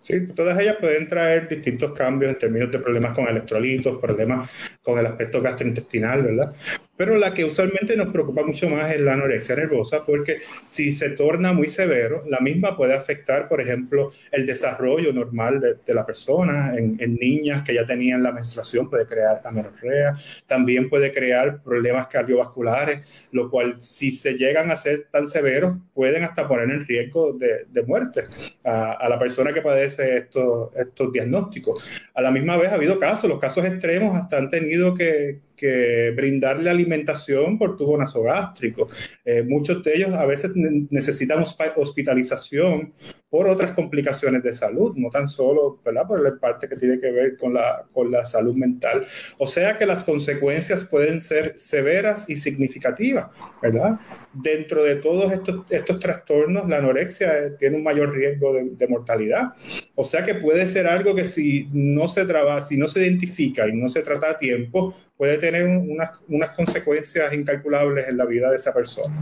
Sí, 0.00 0.28
todas 0.28 0.56
ellas 0.60 0.76
pueden 0.80 1.08
traer 1.08 1.48
distintos 1.48 1.92
cambios 1.92 2.30
en 2.30 2.38
términos 2.38 2.70
de 2.70 2.78
problemas 2.78 3.12
con 3.12 3.26
electrolitos, 3.26 3.98
problemas 4.00 4.48
con 4.80 5.00
el 5.00 5.06
aspecto 5.06 5.42
gastrointestinal, 5.42 6.22
¿verdad? 6.22 6.54
Pero 6.96 7.16
la 7.16 7.34
que 7.34 7.44
usualmente 7.44 7.96
nos 7.96 8.08
preocupa 8.08 8.42
mucho 8.42 8.68
más 8.68 8.92
es 8.92 9.00
la 9.00 9.14
anorexia 9.14 9.56
nervosa, 9.56 10.04
porque 10.04 10.38
si 10.64 10.92
se 10.92 11.10
torna 11.10 11.52
muy 11.52 11.68
severo, 11.68 12.24
la 12.26 12.40
misma 12.40 12.76
puede 12.76 12.94
afectar, 12.94 13.48
por 13.48 13.60
ejemplo, 13.60 14.12
el 14.32 14.46
desarrollo 14.46 15.12
normal 15.12 15.60
de, 15.60 15.94
la 15.94 16.06
persona. 16.06 16.74
En, 16.76 16.96
niñas 17.16 17.62
que 17.62 17.72
ya 17.72 17.86
tenían 17.86 18.22
la 18.22 18.32
menstruación 18.32 18.90
puede 18.90 19.06
crear 19.06 19.40
amenorrea, 19.44 20.12
también 20.46 20.90
puede 20.90 21.12
crear 21.12 21.62
problemas 21.62 22.08
cardiovasculares, 22.08 23.00
lo 23.32 23.50
cual 23.50 23.80
si 23.80 24.10
se 24.10 24.34
llegan 24.34 24.70
a 24.70 24.76
ser 24.76 25.06
tan 25.10 25.26
severos, 25.26 25.76
pueden 25.94 26.24
hasta 26.24 26.46
poner 26.46 26.70
en 26.70 26.86
riesgo 26.86 27.32
de, 27.32 27.66
muerte 27.86 28.24
a, 28.64 29.08
la 29.08 29.18
persona 29.18 29.52
que 29.52 29.62
padece 29.62 30.18
estos, 30.18 30.74
estos 30.76 31.12
diagnósticos. 31.12 31.82
A 32.14 32.20
la 32.20 32.30
misma 32.30 32.56
vez 32.56 32.70
ha 32.72 32.74
habido 32.74 32.98
casos, 32.98 33.30
los 33.30 33.38
casos 33.38 33.64
extremos 33.64 34.14
hasta 34.14 34.38
han 34.38 34.50
tenido 34.50 34.94
que, 34.94 35.40
que 35.56 36.12
brindarle 36.14 36.70
alimentación 36.70 37.58
por 37.58 37.76
tubo 37.76 37.96
nasogástrico. 37.96 38.88
Eh, 39.24 39.42
muchos 39.42 39.82
de 39.82 39.96
ellos 39.96 40.12
a 40.12 40.26
veces 40.26 40.52
necesitan 40.54 41.42
hospitalización 41.76 42.92
por 43.28 43.48
otras 43.48 43.72
complicaciones 43.72 44.42
de 44.42 44.54
salud, 44.54 44.94
no 44.96 45.10
tan 45.10 45.26
solo 45.26 45.80
¿verdad? 45.84 46.06
por 46.06 46.22
la 46.22 46.38
parte 46.38 46.68
que 46.68 46.76
tiene 46.76 47.00
que 47.00 47.10
ver 47.10 47.36
con 47.36 47.54
la, 47.54 47.84
con 47.92 48.10
la 48.10 48.24
salud 48.24 48.54
mental. 48.54 49.04
O 49.38 49.46
sea 49.46 49.76
que 49.76 49.84
las 49.84 50.04
consecuencias 50.04 50.84
pueden 50.84 51.20
ser 51.20 51.58
severas 51.58 52.30
y 52.30 52.36
significativas, 52.36 53.26
¿verdad? 53.60 53.98
Dentro 54.32 54.82
de 54.84 54.96
todos 54.96 55.32
estos, 55.32 55.66
estos 55.70 55.98
trastornos, 55.98 56.68
la 56.68 56.78
anorexia 56.78 57.56
tiene 57.58 57.76
un 57.76 57.82
mayor 57.82 58.14
riesgo 58.14 58.54
de, 58.54 58.70
de 58.70 58.88
mortalidad. 58.88 59.54
O 59.94 60.04
sea 60.04 60.24
que 60.24 60.36
puede 60.36 60.66
ser 60.66 60.86
algo 60.86 61.14
que 61.14 61.24
si 61.24 61.68
no 61.72 62.08
se 62.08 62.24
trabaja, 62.24 62.60
si 62.60 62.76
no 62.76 62.86
se 62.86 63.00
identifica 63.00 63.68
y 63.68 63.72
no 63.72 63.88
se 63.88 64.02
trata 64.02 64.30
a 64.30 64.38
tiempo, 64.38 64.94
puede 65.16 65.38
tener 65.38 65.64
unas, 65.64 66.10
unas 66.28 66.50
consecuencias 66.50 67.32
incalculables 67.32 68.08
en 68.08 68.16
la 68.16 68.24
vida 68.24 68.50
de 68.50 68.56
esa 68.56 68.72
persona. 68.72 69.14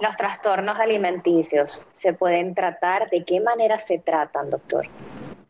Los 0.00 0.16
trastornos 0.16 0.78
alimenticios 0.78 1.84
se 1.94 2.12
pueden 2.12 2.54
tratar. 2.54 3.10
¿De 3.10 3.24
qué 3.24 3.40
manera 3.40 3.78
se 3.78 3.98
tratan, 3.98 4.50
doctor? 4.50 4.86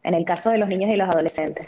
En 0.03 0.15
el 0.15 0.25
caso 0.25 0.51
de 0.51 0.59
los 0.59 0.69
niños 0.69 0.91
y 0.91 0.97
los 0.97 1.09
adolescentes. 1.09 1.67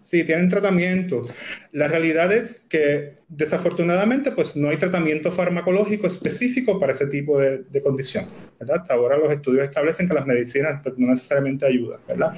Sí, 0.00 0.24
tienen 0.24 0.48
tratamiento. 0.48 1.22
La 1.70 1.88
realidad 1.88 2.32
es 2.32 2.60
que 2.60 3.18
desafortunadamente 3.28 4.32
pues 4.32 4.56
no 4.56 4.68
hay 4.68 4.76
tratamiento 4.76 5.30
farmacológico 5.30 6.06
específico 6.06 6.78
para 6.78 6.92
ese 6.92 7.06
tipo 7.06 7.38
de, 7.38 7.62
de 7.62 7.82
condición. 7.82 8.26
¿verdad? 8.58 8.78
Hasta 8.82 8.94
ahora 8.94 9.16
los 9.16 9.32
estudios 9.32 9.64
establecen 9.64 10.08
que 10.08 10.14
las 10.14 10.26
medicinas 10.26 10.80
pues, 10.82 10.98
no 10.98 11.08
necesariamente 11.08 11.66
ayudan. 11.66 12.00
¿verdad? 12.08 12.34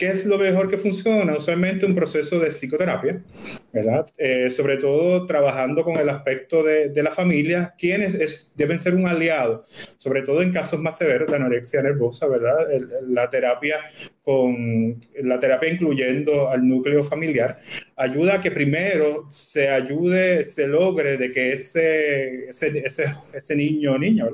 ¿Qué 0.00 0.06
es 0.06 0.24
lo 0.24 0.38
mejor 0.38 0.70
que 0.70 0.78
funciona? 0.78 1.36
Usualmente 1.36 1.84
un 1.84 1.94
proceso 1.94 2.38
de 2.38 2.48
psicoterapia, 2.48 3.22
Eh, 3.72 4.50
sobre 4.50 4.78
todo 4.78 5.26
trabajando 5.26 5.84
con 5.84 5.96
el 5.96 6.08
aspecto 6.08 6.62
de, 6.62 6.88
de 6.88 7.02
la 7.02 7.10
familia, 7.12 7.74
quienes 7.78 8.52
deben 8.56 8.80
ser 8.80 8.94
un 8.94 9.06
aliado, 9.06 9.66
sobre 9.96 10.22
todo 10.22 10.42
en 10.42 10.52
casos 10.52 10.80
más 10.80 10.98
severos 10.98 11.30
de 11.30 11.36
anorexia 11.36 11.82
nervosa, 11.82 12.26
¿verdad? 12.26 12.66
la 13.06 13.30
terapia 13.30 13.78
con 14.22 15.00
la 15.22 15.38
terapia 15.38 15.72
incluyendo 15.72 16.50
al 16.50 16.68
núcleo 16.68 17.02
familiar 17.02 17.58
ayuda 18.00 18.36
a 18.36 18.40
que 18.40 18.50
primero 18.50 19.26
se 19.30 19.68
ayude, 19.68 20.44
se 20.44 20.66
logre 20.66 21.18
de 21.18 21.30
que 21.30 21.52
ese, 21.52 22.48
ese, 22.48 23.56
niño 23.56 23.92
o 23.92 23.98
niña, 23.98 24.26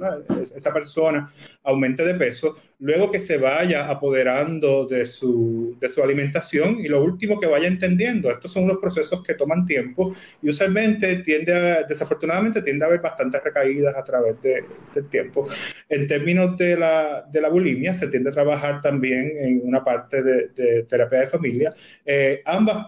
esa 0.55 0.73
persona 0.73 1.29
aumente 1.65 2.05
de 2.05 2.15
peso, 2.15 2.57
luego 2.79 3.11
que 3.11 3.19
se 3.19 3.39
vaya 3.39 3.91
apoderando 3.91 4.87
de 4.87 5.05
su, 5.05 5.77
de 5.81 5.89
su 5.89 6.01
alimentación 6.01 6.79
y 6.79 6.87
lo 6.87 7.03
último 7.03 7.41
que 7.41 7.49
vaya 7.49 7.67
entendiendo. 7.67 8.31
Estos 8.31 8.53
son 8.53 8.65
unos 8.65 8.79
procesos 8.79 9.25
que 9.27 9.35
toman 9.35 9.67
tiempo 9.67 10.15
y 10.43 10.49
usualmente 10.49 11.17
tiende 11.17 11.53
a, 11.53 11.83
desafortunadamente 11.83 12.63
tiende 12.63 12.85
a 12.85 12.89
haber 12.89 13.01
bastantes 13.01 13.43
recaídas 13.43 13.97
a 13.97 14.05
través 14.05 14.41
de, 14.43 14.65
del 14.95 15.09
tiempo. 15.09 15.49
En 15.89 16.07
términos 16.07 16.57
de 16.57 16.77
la, 16.77 17.27
de 17.31 17.41
la 17.41 17.49
bulimia, 17.49 17.93
se 17.95 18.09
tiende 18.09 18.31
a 18.31 18.33
trabajar 18.33 18.81
también 18.83 19.33
en 19.39 19.61
una 19.65 19.83
parte 19.85 20.23
de, 20.23 20.49
de 20.49 20.83
terapia 20.85 21.21
de 21.21 21.27
familia. 21.27 21.75
Eh, 22.05 22.43
ambas 22.45 22.87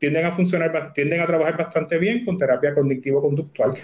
tienden 0.00 0.24
a 0.24 0.32
funcionar, 0.32 0.92
tienden 0.94 1.20
a 1.20 1.26
trabajar 1.26 1.58
bastante 1.58 1.98
bien 1.98 2.24
con 2.24 2.38
terapia 2.38 2.74
cognitivo-conductual, 2.74 3.74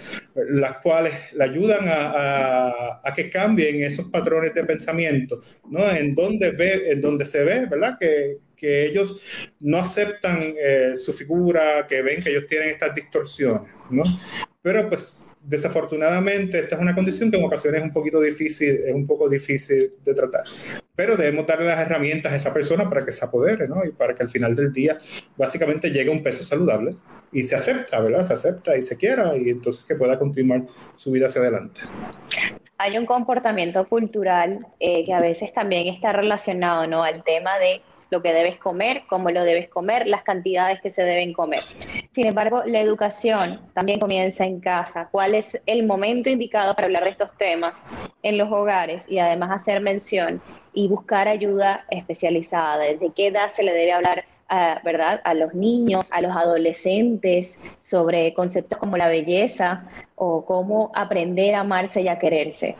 las 0.49 0.81
cuales 0.81 1.13
le 1.33 1.43
ayudan 1.43 1.85
a, 1.85 3.13
que 3.15 3.29
cambien 3.29 3.83
esos 3.83 4.07
patrones 4.07 4.53
de 4.53 4.63
pensamiento, 4.63 5.41
¿no? 5.69 5.89
En 5.89 6.15
donde, 6.15 7.25
se 7.25 7.43
ve, 7.43 7.67
¿verdad? 7.67 7.97
Que, 7.99 8.39
que 8.55 8.87
ellos 8.87 9.21
no 9.59 9.77
aceptan 9.77 10.39
eh, 10.41 10.93
su 10.95 11.13
figura, 11.13 11.85
que 11.87 12.01
ven 12.01 12.21
que 12.21 12.31
ellos 12.31 12.47
tienen 12.47 12.69
estas 12.69 12.95
distorsiones, 12.95 13.71
¿no? 13.91 14.01
Pero 14.63 14.89
pues 14.89 15.27
desafortunadamente 15.43 16.59
esta 16.59 16.75
es 16.75 16.81
una 16.81 16.95
condición 16.95 17.29
que 17.29 17.37
en 17.37 17.45
ocasiones 17.45 17.79
es 17.79 17.85
un 17.85 17.93
poquito 17.93 18.19
difícil, 18.19 18.69
es 18.69 18.93
un 18.93 19.05
poco 19.05 19.29
difícil 19.29 19.93
de 20.03 20.13
tratar. 20.15 20.43
Pero 20.97 21.15
debemos 21.15 21.45
darle 21.45 21.67
las 21.67 21.79
herramientas 21.79 22.33
a 22.33 22.35
esa 22.35 22.53
persona 22.53 22.89
para 22.89 23.05
que 23.05 23.13
se 23.13 23.23
apodere, 23.23 23.67
¿no? 23.67 23.85
Y 23.85 23.91
para 23.91 24.15
que 24.15 24.23
al 24.23 24.29
final 24.29 24.55
del 24.55 24.73
día 24.73 24.97
básicamente 25.37 25.91
llegue 25.91 26.09
a 26.09 26.13
un 26.13 26.23
peso 26.23 26.43
saludable 26.43 26.97
y 27.31 27.43
se 27.43 27.55
acepta, 27.55 27.99
¿verdad? 27.99 28.23
Se 28.23 28.33
acepta 28.33 28.75
y 28.75 28.81
se 28.81 28.97
quiera 28.97 29.37
y 29.37 29.49
entonces 29.49 29.85
que 29.85 29.95
pueda 29.95 30.17
continuar 30.17 30.63
su 30.95 31.11
vida 31.11 31.27
hacia 31.27 31.41
adelante. 31.41 31.81
Hay 32.79 32.97
un 32.97 33.05
comportamiento 33.05 33.87
cultural 33.87 34.65
eh, 34.79 35.05
que 35.05 35.13
a 35.13 35.21
veces 35.21 35.53
también 35.53 35.87
está 35.87 36.13
relacionado, 36.13 36.87
¿no? 36.87 37.03
Al 37.03 37.23
tema 37.23 37.59
de 37.59 37.81
lo 38.09 38.21
que 38.21 38.33
debes 38.33 38.57
comer, 38.57 39.03
cómo 39.09 39.31
lo 39.31 39.43
debes 39.43 39.69
comer, 39.69 40.07
las 40.07 40.23
cantidades 40.23 40.81
que 40.81 40.89
se 40.89 41.03
deben 41.03 41.33
comer. 41.33 41.59
Sin 42.11 42.25
embargo, 42.25 42.63
la 42.65 42.79
educación 42.79 43.59
también 43.73 43.99
comienza 43.99 44.45
en 44.45 44.59
casa. 44.59 45.09
¿Cuál 45.11 45.35
es 45.35 45.61
el 45.65 45.85
momento 45.85 46.29
indicado 46.29 46.73
para 46.75 46.85
hablar 46.85 47.03
de 47.03 47.09
estos 47.09 47.35
temas 47.37 47.83
en 48.23 48.37
los 48.37 48.51
hogares 48.51 49.05
y 49.09 49.19
además 49.19 49.51
hacer 49.51 49.81
mención 49.81 50.41
y 50.73 50.87
buscar 50.87 51.27
ayuda 51.27 51.85
especializada? 51.89 52.79
¿Desde 52.79 53.11
qué 53.13 53.27
edad 53.27 53.49
se 53.49 53.63
le 53.63 53.73
debe 53.73 53.93
hablar? 53.93 54.25
¿verdad? 54.83 55.19
A 55.25 55.33
los 55.33 55.53
niños, 55.53 56.07
a 56.11 56.21
los 56.21 56.33
adolescentes, 56.33 57.59
sobre 57.81 58.33
conceptos 58.33 58.77
como 58.77 58.95
la 58.95 59.09
belleza 59.09 59.83
o 60.15 60.45
cómo 60.45 60.91
aprender 60.95 61.53
a 61.55 61.61
amarse 61.61 62.01
y 62.01 62.07
a 62.07 62.17
quererse. 62.17 62.77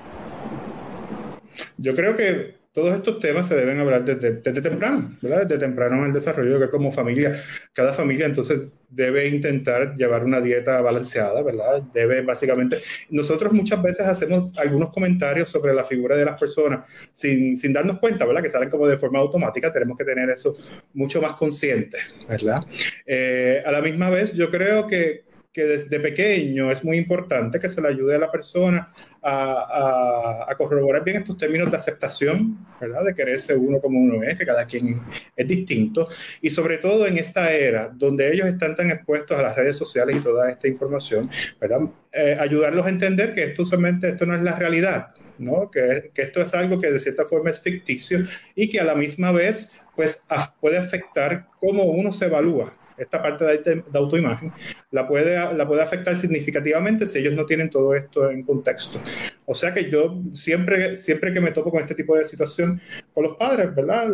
Yo 1.78 1.94
creo 1.94 2.16
que 2.16 2.57
todos 2.78 2.96
estos 2.96 3.18
temas 3.18 3.48
se 3.48 3.56
deben 3.56 3.80
hablar 3.80 4.06
desde, 4.06 4.34
temprano, 4.62 5.10
¿verdad? 5.20 5.48
Desde 5.48 5.58
temprano 5.58 5.96
en 5.98 6.04
el 6.04 6.14
desarrollo, 6.14 6.60
que 6.60 6.70
como 6.70 6.92
familia, 6.92 7.36
cada 7.74 7.92
familia 7.92 8.28
entonces 8.28 8.72
debe 8.88 9.28
intentar 9.30 9.96
llevar 9.96 10.24
una 10.24 10.42
dieta 10.42 10.80
balanceada, 10.82 11.42
¿verdad? 11.42 11.82
Debe 11.92 12.22
básicamente, 12.22 12.78
nosotros 13.10 13.52
muchas 13.52 13.82
veces 13.82 14.06
hacemos 14.06 14.56
algunos 14.60 14.94
comentarios 14.94 15.50
sobre 15.50 15.74
la 15.74 15.84
figura 15.84 16.16
de 16.16 16.26
las 16.26 16.40
personas 16.40 16.82
sin, 17.14 17.58
sin 17.58 17.74
darnos 17.74 17.98
cuenta, 17.98 18.26
¿verdad? 18.26 18.44
Que 18.44 18.52
salen 18.52 18.70
como 18.70 18.86
de 18.86 19.00
forma 19.00 19.18
automática, 19.18 19.74
tenemos 19.74 19.98
que 19.98 20.06
tener 20.06 20.30
eso 20.30 20.56
mucho 20.94 21.20
más 21.20 21.32
consciente, 21.32 21.98
¿verdad? 22.30 22.64
Eh, 23.08 23.64
a 23.66 23.72
la 23.72 23.82
misma 23.82 24.12
vez, 24.12 24.34
yo 24.34 24.52
creo 24.52 24.86
que 24.86 25.24
que 25.58 25.66
desde 25.66 26.00
pequeño 26.00 26.72
es 26.72 26.84
muy 26.84 27.00
importante 27.00 27.60
que 27.60 27.68
se 27.68 27.82
le 27.82 27.88
ayude 27.88 28.14
a 28.14 28.20
la 28.20 28.32
persona 28.32 28.92
a, 29.24 30.46
a, 30.48 30.56
corroborar 30.56 31.04
bien 31.04 31.18
estos 31.18 31.36
términos 31.36 31.72
de 31.72 31.78
aceptación, 31.78 32.64
¿verdad? 32.80 33.04
De 33.04 33.16
quererse 33.16 33.56
uno 33.56 33.80
como 33.80 34.00
uno 34.00 34.22
es, 34.22 34.38
que 34.38 34.46
cada 34.46 34.66
quien 34.66 35.02
es 35.36 35.48
distinto. 35.48 36.10
Y 36.44 36.52
sobre 36.52 36.78
todo 36.78 37.08
en 37.08 37.18
esta 37.18 37.52
era 37.52 37.88
donde 37.88 38.32
ellos 38.32 38.46
están 38.46 38.76
tan 38.76 38.92
expuestos 38.92 39.36
a 39.36 39.42
las 39.42 39.56
redes 39.56 39.76
sociales 39.76 40.18
y 40.18 40.20
toda 40.20 40.48
esta 40.48 40.68
información, 40.68 41.28
¿verdad? 41.60 41.90
Eh, 42.12 42.38
ayudarlos 42.40 42.86
a 42.86 42.90
entender 42.90 43.34
que 43.34 43.46
esto 43.46 43.66
solamente 43.66 44.10
esto 44.10 44.28
no 44.28 44.36
es 44.36 44.44
la 44.44 44.60
realidad, 44.60 45.08
¿no? 45.40 45.72
Que, 45.72 46.12
que, 46.14 46.22
esto 46.22 46.40
es 46.42 46.54
algo 46.54 46.80
que 46.80 46.92
de 46.92 47.00
cierta 47.00 47.26
forma 47.26 47.50
es 47.50 47.60
ficticio 47.60 48.20
y 48.54 48.70
que 48.70 48.80
a 48.80 48.84
la 48.84 48.94
misma 48.94 49.32
vez 49.32 49.72
pues 49.96 50.22
puede 50.62 50.78
afectar 50.78 51.48
cómo 51.60 51.86
uno 51.86 52.12
se 52.12 52.26
evalúa 52.26 52.78
esta 52.98 53.22
parte 53.22 53.46
de, 53.46 53.84
autoimagen, 53.94 54.52
la 54.92 55.08
puede, 55.08 55.54
la 55.54 55.68
puede 55.68 55.82
afectar 55.82 56.16
significativamente 56.16 57.06
si 57.06 57.20
ellos 57.20 57.34
no 57.34 57.46
tienen 57.46 57.70
todo 57.70 57.94
esto 57.96 58.30
en 58.30 58.44
contexto. 58.44 59.00
O 59.46 59.56
sea 59.56 59.74
que 59.74 59.90
yo 59.90 60.22
siempre, 60.32 60.96
siempre 60.96 61.32
que 61.32 61.40
me 61.40 61.52
topo 61.52 61.72
con 61.72 61.82
este 61.82 61.96
tipo 61.96 62.16
de 62.16 62.26
situación 62.26 62.82
con 63.14 63.24
los 63.24 63.38
padres, 63.38 63.74
¿verdad? 63.74 64.10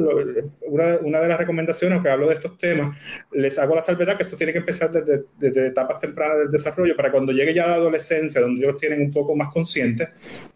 Una, 0.68 0.98
una 1.02 1.20
de 1.20 1.28
las 1.28 1.38
recomendaciones 1.38 2.02
que 2.02 2.10
hablo 2.10 2.28
de 2.28 2.36
estos 2.36 2.58
temas, 2.58 2.98
les 3.32 3.58
hago 3.58 3.76
la 3.76 3.82
salvedad 3.82 4.18
que 4.18 4.24
esto 4.24 4.38
tiene 4.38 4.54
que 4.54 4.60
empezar 4.60 4.92
desde, 4.92 5.24
desde 5.38 5.68
etapas 5.68 6.00
tempranas 6.00 6.40
del 6.40 6.52
desarrollo 6.52 6.96
para 6.96 7.12
cuando 7.12 7.32
llegue 7.32 7.54
ya 7.54 7.68
la 7.68 7.76
adolescencia, 7.76 8.42
donde 8.42 8.62
ellos 8.62 8.78
tienen 8.78 9.02
un 9.02 9.12
poco 9.12 9.36
más 9.36 9.52
conscientes, 9.52 10.10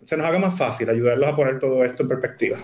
se 0.03 0.17
nos 0.17 0.25
haga 0.25 0.39
más 0.39 0.57
fácil 0.57 0.89
ayudarlos 0.89 1.29
a 1.29 1.35
poner 1.35 1.59
todo 1.59 1.83
esto 1.83 2.03
en 2.03 2.09
perspectiva. 2.09 2.57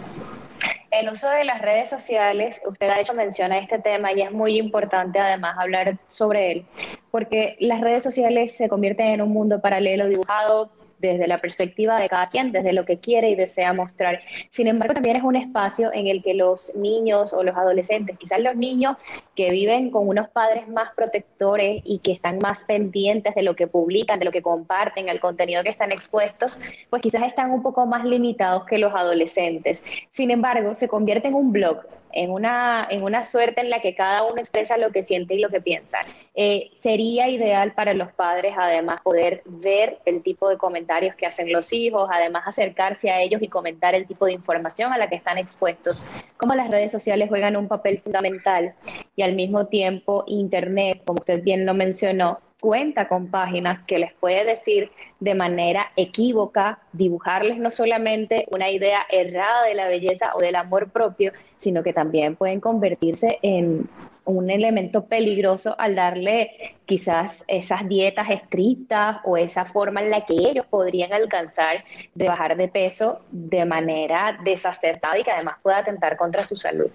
El 0.94 1.10
uso 1.10 1.28
de 1.28 1.44
las 1.44 1.60
redes 1.60 1.90
sociales, 1.90 2.62
usted 2.68 2.88
ha 2.88 3.00
hecho 3.00 3.16
mención 3.16 3.52
a 3.52 3.58
este 3.58 3.80
tema 3.80 4.14
y 4.14 4.22
es 4.22 4.32
muy 4.32 4.60
importante 4.60 5.18
además 5.18 5.58
hablar 5.58 5.98
sobre 6.08 6.52
él, 6.52 6.66
porque 7.10 7.56
las 7.60 7.82
redes 7.82 8.04
sociales 8.04 8.56
se 8.56 8.70
convierten 8.70 9.08
en 9.08 9.22
un 9.24 9.30
mundo 9.30 9.60
paralelo 9.60 10.08
dibujado 10.08 10.72
desde 11.08 11.28
la 11.28 11.40
perspectiva 11.40 12.00
de 12.00 12.10
cada 12.10 12.30
quien, 12.30 12.52
desde 12.52 12.74
lo 12.74 12.86
que 12.86 13.00
quiere 13.00 13.30
y 13.30 13.36
desea 13.36 13.74
mostrar. 13.74 14.20
Sin 14.52 14.68
embargo, 14.68 14.94
también 14.94 15.18
es 15.18 15.24
un 15.24 15.36
espacio 15.36 15.92
en 15.94 16.08
el 16.08 16.24
que 16.24 16.34
los 16.34 16.74
niños 16.76 17.34
o 17.34 17.44
los 17.44 17.56
adolescentes, 17.56 18.18
quizás 18.18 18.40
los 18.40 18.56
niños 18.56 18.98
que 19.36 19.52
viven 19.52 19.92
con 19.92 20.08
unos 20.08 20.30
padres 20.30 20.68
más 20.68 20.92
protectores 20.96 21.82
y 21.86 22.00
que 22.00 22.12
están 22.12 22.40
más 22.40 22.64
pendientes 22.64 23.36
de 23.36 23.44
lo 23.44 23.56
que 23.56 23.68
publican, 23.68 24.20
de 24.20 24.26
lo 24.26 24.32
que 24.32 24.42
comparten, 24.42 25.10
el 25.10 25.20
contenido 25.20 25.64
que 25.64 25.70
están 25.70 25.92
expuestos, 25.92 26.60
pues 26.90 27.02
quizás 27.02 27.24
están 27.24 27.52
un 27.52 27.62
poco 27.62 27.86
más 27.86 28.06
limitados 28.06 28.66
que 28.66 28.78
los 28.78 28.94
adolescentes. 28.94 29.84
Sin 30.12 30.32
embargo, 30.32 30.76
se 30.76 30.88
convierte 30.88 31.28
en 31.28 31.36
un 31.36 31.52
blog 31.52 31.86
en 32.14 32.32
una, 32.32 32.88
en 32.90 33.04
una 33.04 33.24
suerte 33.24 33.62
en 33.62 33.70
la 33.70 33.82
que 33.82 33.96
cada 33.96 34.24
uno 34.24 34.40
expresa 34.40 34.78
lo 34.78 34.92
que 34.92 35.04
siente 35.04 35.36
y 35.36 35.40
lo 35.40 35.50
que 35.50 35.62
piensa. 35.62 36.00
Eh, 36.36 36.72
sería 36.74 37.30
ideal 37.30 37.74
para 37.74 37.94
los 37.94 38.12
padres, 38.12 38.54
además, 38.58 39.02
poder 39.02 39.42
ver 39.46 40.00
el 40.06 40.24
tipo 40.24 40.50
de 40.50 40.58
comentarios 40.58 41.16
que 41.16 41.26
hacen 41.26 41.52
los 41.52 41.72
hijos, 41.74 42.10
además 42.12 42.44
acercarse 42.48 43.12
a 43.12 43.22
ellos 43.22 43.42
y 43.42 43.48
comentar 43.48 43.96
el 43.96 44.08
tipo 44.08 44.26
de 44.26 44.34
información 44.34 44.94
a 44.94 44.98
la 44.98 45.10
que 45.10 45.16
están 45.16 45.38
expuestos, 45.38 46.06
cómo 46.38 46.56
las 46.56 46.70
redes 46.70 46.92
sociales 46.92 47.30
juegan 47.30 47.56
un 47.56 47.68
papel 47.68 48.00
fundamental 48.02 48.74
y 49.16 49.22
al 49.22 49.36
mismo 49.36 49.68
tiempo 49.68 50.24
Internet, 50.28 51.02
como 51.06 51.20
usted 51.20 51.44
bien 51.44 51.66
lo 51.66 51.74
mencionó, 51.74 52.40
cuenta 52.64 53.10
con 53.10 53.28
páginas 53.28 53.84
que 53.84 54.00
les 54.00 54.14
puede 54.14 54.46
decir 54.46 54.90
de 55.20 55.36
manera 55.36 55.92
equívoca, 55.98 56.80
dibujarles 56.94 57.58
no 57.58 57.72
solamente 57.72 58.48
una 58.52 58.70
idea 58.70 59.06
errada 59.10 59.66
de 59.66 59.76
la 59.76 59.86
belleza 59.86 60.32
o 60.34 60.40
del 60.40 60.56
amor 60.56 60.90
propio, 60.90 61.34
sino 61.58 61.84
que 61.84 61.92
también 61.92 62.38
pueden 62.38 62.62
convertirse 62.62 63.38
en 63.42 63.90
un 64.24 64.50
elemento 64.50 65.08
peligroso 65.08 65.76
al 65.78 65.96
darle 65.96 66.78
quizás 66.86 67.44
esas 67.50 67.86
dietas 67.90 68.30
estrictas 68.30 69.18
o 69.26 69.36
esa 69.36 69.66
forma 69.66 70.02
en 70.02 70.10
la 70.10 70.26
que 70.26 70.36
ellos 70.36 70.66
podrían 70.66 71.12
alcanzar 71.12 71.84
de 72.16 72.30
bajar 72.30 72.56
de 72.56 72.70
peso 72.70 73.20
de 73.30 73.66
manera 73.66 74.40
desacertada 74.42 75.20
y 75.20 75.26
que 75.26 75.32
además 75.32 75.58
pueda 75.62 75.80
atentar 75.80 76.16
contra 76.16 76.46
su 76.46 76.56
salud. 76.56 76.90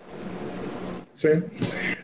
Sí. 1.18 1.30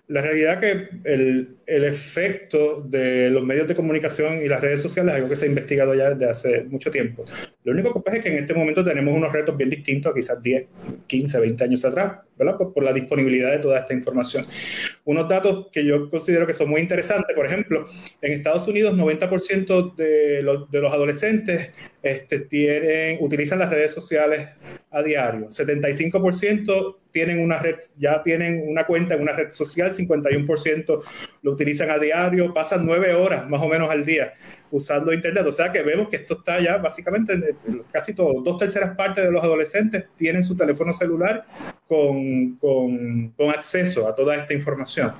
La 0.08 0.22
realidad 0.22 0.58
que 0.58 0.88
el, 1.04 1.56
el, 1.66 1.84
efecto 1.84 2.80
de 2.80 3.30
los 3.30 3.44
medios 3.44 3.68
de 3.68 3.76
comunicación 3.76 4.42
y 4.42 4.48
las 4.48 4.60
redes 4.60 4.82
sociales 4.82 5.12
es 5.12 5.16
algo 5.18 5.28
que 5.28 5.36
se 5.36 5.44
ha 5.44 5.48
investigado 5.48 5.94
ya 5.94 6.10
desde 6.10 6.28
hace 6.28 6.64
mucho 6.64 6.90
tiempo. 6.90 7.24
Lo 7.62 7.70
único 7.70 7.92
que 7.92 8.00
pasa 8.00 8.16
es 8.16 8.24
que 8.24 8.30
en 8.30 8.38
este 8.42 8.54
momento 8.54 8.82
tenemos 8.82 9.14
unos 9.16 9.32
retos 9.32 9.56
bien 9.56 9.70
distintos 9.70 10.10
a 10.10 10.14
quizás 10.16 10.42
10, 10.42 10.66
15, 11.06 11.38
20 11.38 11.62
años 11.62 11.84
atrás, 11.84 12.22
¿verdad? 12.36 12.58
Por, 12.58 12.74
por 12.74 12.82
la 12.82 12.92
disponibilidad 12.92 13.52
de 13.52 13.60
toda 13.60 13.78
esta 13.78 13.94
información. 13.94 14.48
Unos 15.04 15.28
datos 15.28 15.68
que 15.70 15.84
yo 15.84 16.10
considero 16.10 16.44
que 16.44 16.54
son 16.54 16.68
muy 16.68 16.80
interesantes, 16.80 17.36
por 17.36 17.46
ejemplo, 17.46 17.86
en 18.20 18.32
Estados 18.32 18.66
Unidos 18.66 18.96
90% 18.96 19.94
de 19.94 20.42
los, 20.42 20.68
de 20.72 20.80
los 20.80 20.92
adolescentes 20.92 21.70
este, 22.02 22.40
tienen, 22.40 23.18
utilizan 23.20 23.60
las 23.60 23.70
redes 23.70 23.92
sociales 23.92 24.48
a 24.90 25.02
diario, 25.04 25.50
75% 25.50 26.96
tienen 27.14 27.40
una 27.40 27.60
red, 27.60 27.76
ya 27.96 28.22
tienen 28.24 28.64
una 28.66 28.84
cuenta 28.84 29.14
en 29.14 29.22
una 29.22 29.32
red 29.32 29.52
social, 29.52 29.92
51% 29.92 31.02
lo 31.42 31.52
utilizan 31.52 31.88
a 31.90 31.98
diario, 31.98 32.52
pasan 32.52 32.84
nueve 32.84 33.14
horas 33.14 33.48
más 33.48 33.62
o 33.62 33.68
menos 33.68 33.88
al 33.88 34.04
día 34.04 34.34
usando 34.70 35.12
Internet. 35.12 35.46
O 35.46 35.52
sea 35.52 35.70
que 35.72 35.82
vemos 35.82 36.08
que 36.08 36.16
esto 36.16 36.38
está 36.38 36.60
ya 36.60 36.76
básicamente 36.78 37.56
casi 37.92 38.14
todo. 38.14 38.42
Dos 38.42 38.58
terceras 38.58 38.96
partes 38.96 39.24
de 39.24 39.30
los 39.30 39.42
adolescentes 39.42 40.04
tienen 40.16 40.44
su 40.44 40.56
teléfono 40.56 40.92
celular 40.92 41.44
con, 41.86 42.56
con, 42.56 43.28
con 43.30 43.50
acceso 43.50 44.08
a 44.08 44.14
toda 44.14 44.36
esta 44.36 44.54
información. 44.54 45.12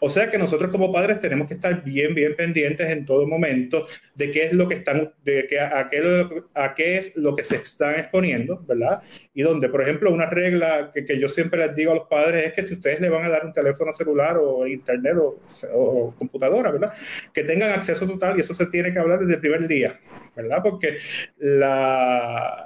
O 0.00 0.08
sea 0.08 0.30
que 0.30 0.38
nosotros 0.38 0.70
como 0.70 0.92
padres 0.92 1.20
tenemos 1.20 1.46
que 1.46 1.54
estar 1.54 1.82
bien, 1.84 2.14
bien 2.14 2.34
pendientes 2.34 2.88
en 2.88 3.04
todo 3.04 3.26
momento 3.26 3.86
de 4.14 4.30
qué 4.30 4.44
es 4.44 4.52
lo 4.52 4.68
que 4.68 4.76
están, 4.76 5.12
de 5.24 5.46
qué, 5.48 5.60
a, 5.60 5.88
qué, 5.90 6.26
a 6.54 6.74
qué 6.74 6.96
es 6.96 7.16
lo 7.16 7.34
que 7.36 7.44
se 7.44 7.56
están 7.56 7.96
exponiendo, 7.96 8.62
¿verdad? 8.66 9.02
Y 9.34 9.42
donde, 9.42 9.68
por 9.68 9.82
ejemplo, 9.82 10.12
una 10.12 10.26
regla 10.26 10.90
que, 10.92 11.04
que 11.04 11.18
yo 11.18 11.28
siempre 11.28 11.66
les 11.66 11.76
digo 11.76 11.92
a 11.92 11.96
los 11.96 12.08
padres 12.08 12.46
es 12.46 12.52
que 12.54 12.62
si 12.62 12.74
ustedes 12.74 13.00
le 13.00 13.08
van 13.08 13.24
a 13.24 13.28
dar 13.28 13.44
un 13.44 13.52
teléfono 13.52 13.92
celular 13.92 14.38
o 14.38 14.66
internet 14.66 15.16
o, 15.16 15.40
o 15.74 16.14
computadora, 16.16 16.70
¿verdad? 16.70 16.92
Que 17.32 17.44
tengan 17.44 17.70
acceso 17.70 18.06
total 18.06 18.36
y 18.36 18.40
eso 18.40 18.54
se 18.54 18.61
tiene 18.70 18.92
que 18.92 18.98
hablar 18.98 19.20
desde 19.20 19.34
el 19.34 19.40
primer 19.40 19.66
día, 19.68 19.98
¿verdad? 20.34 20.60
Porque 20.62 20.96
la, 21.38 22.64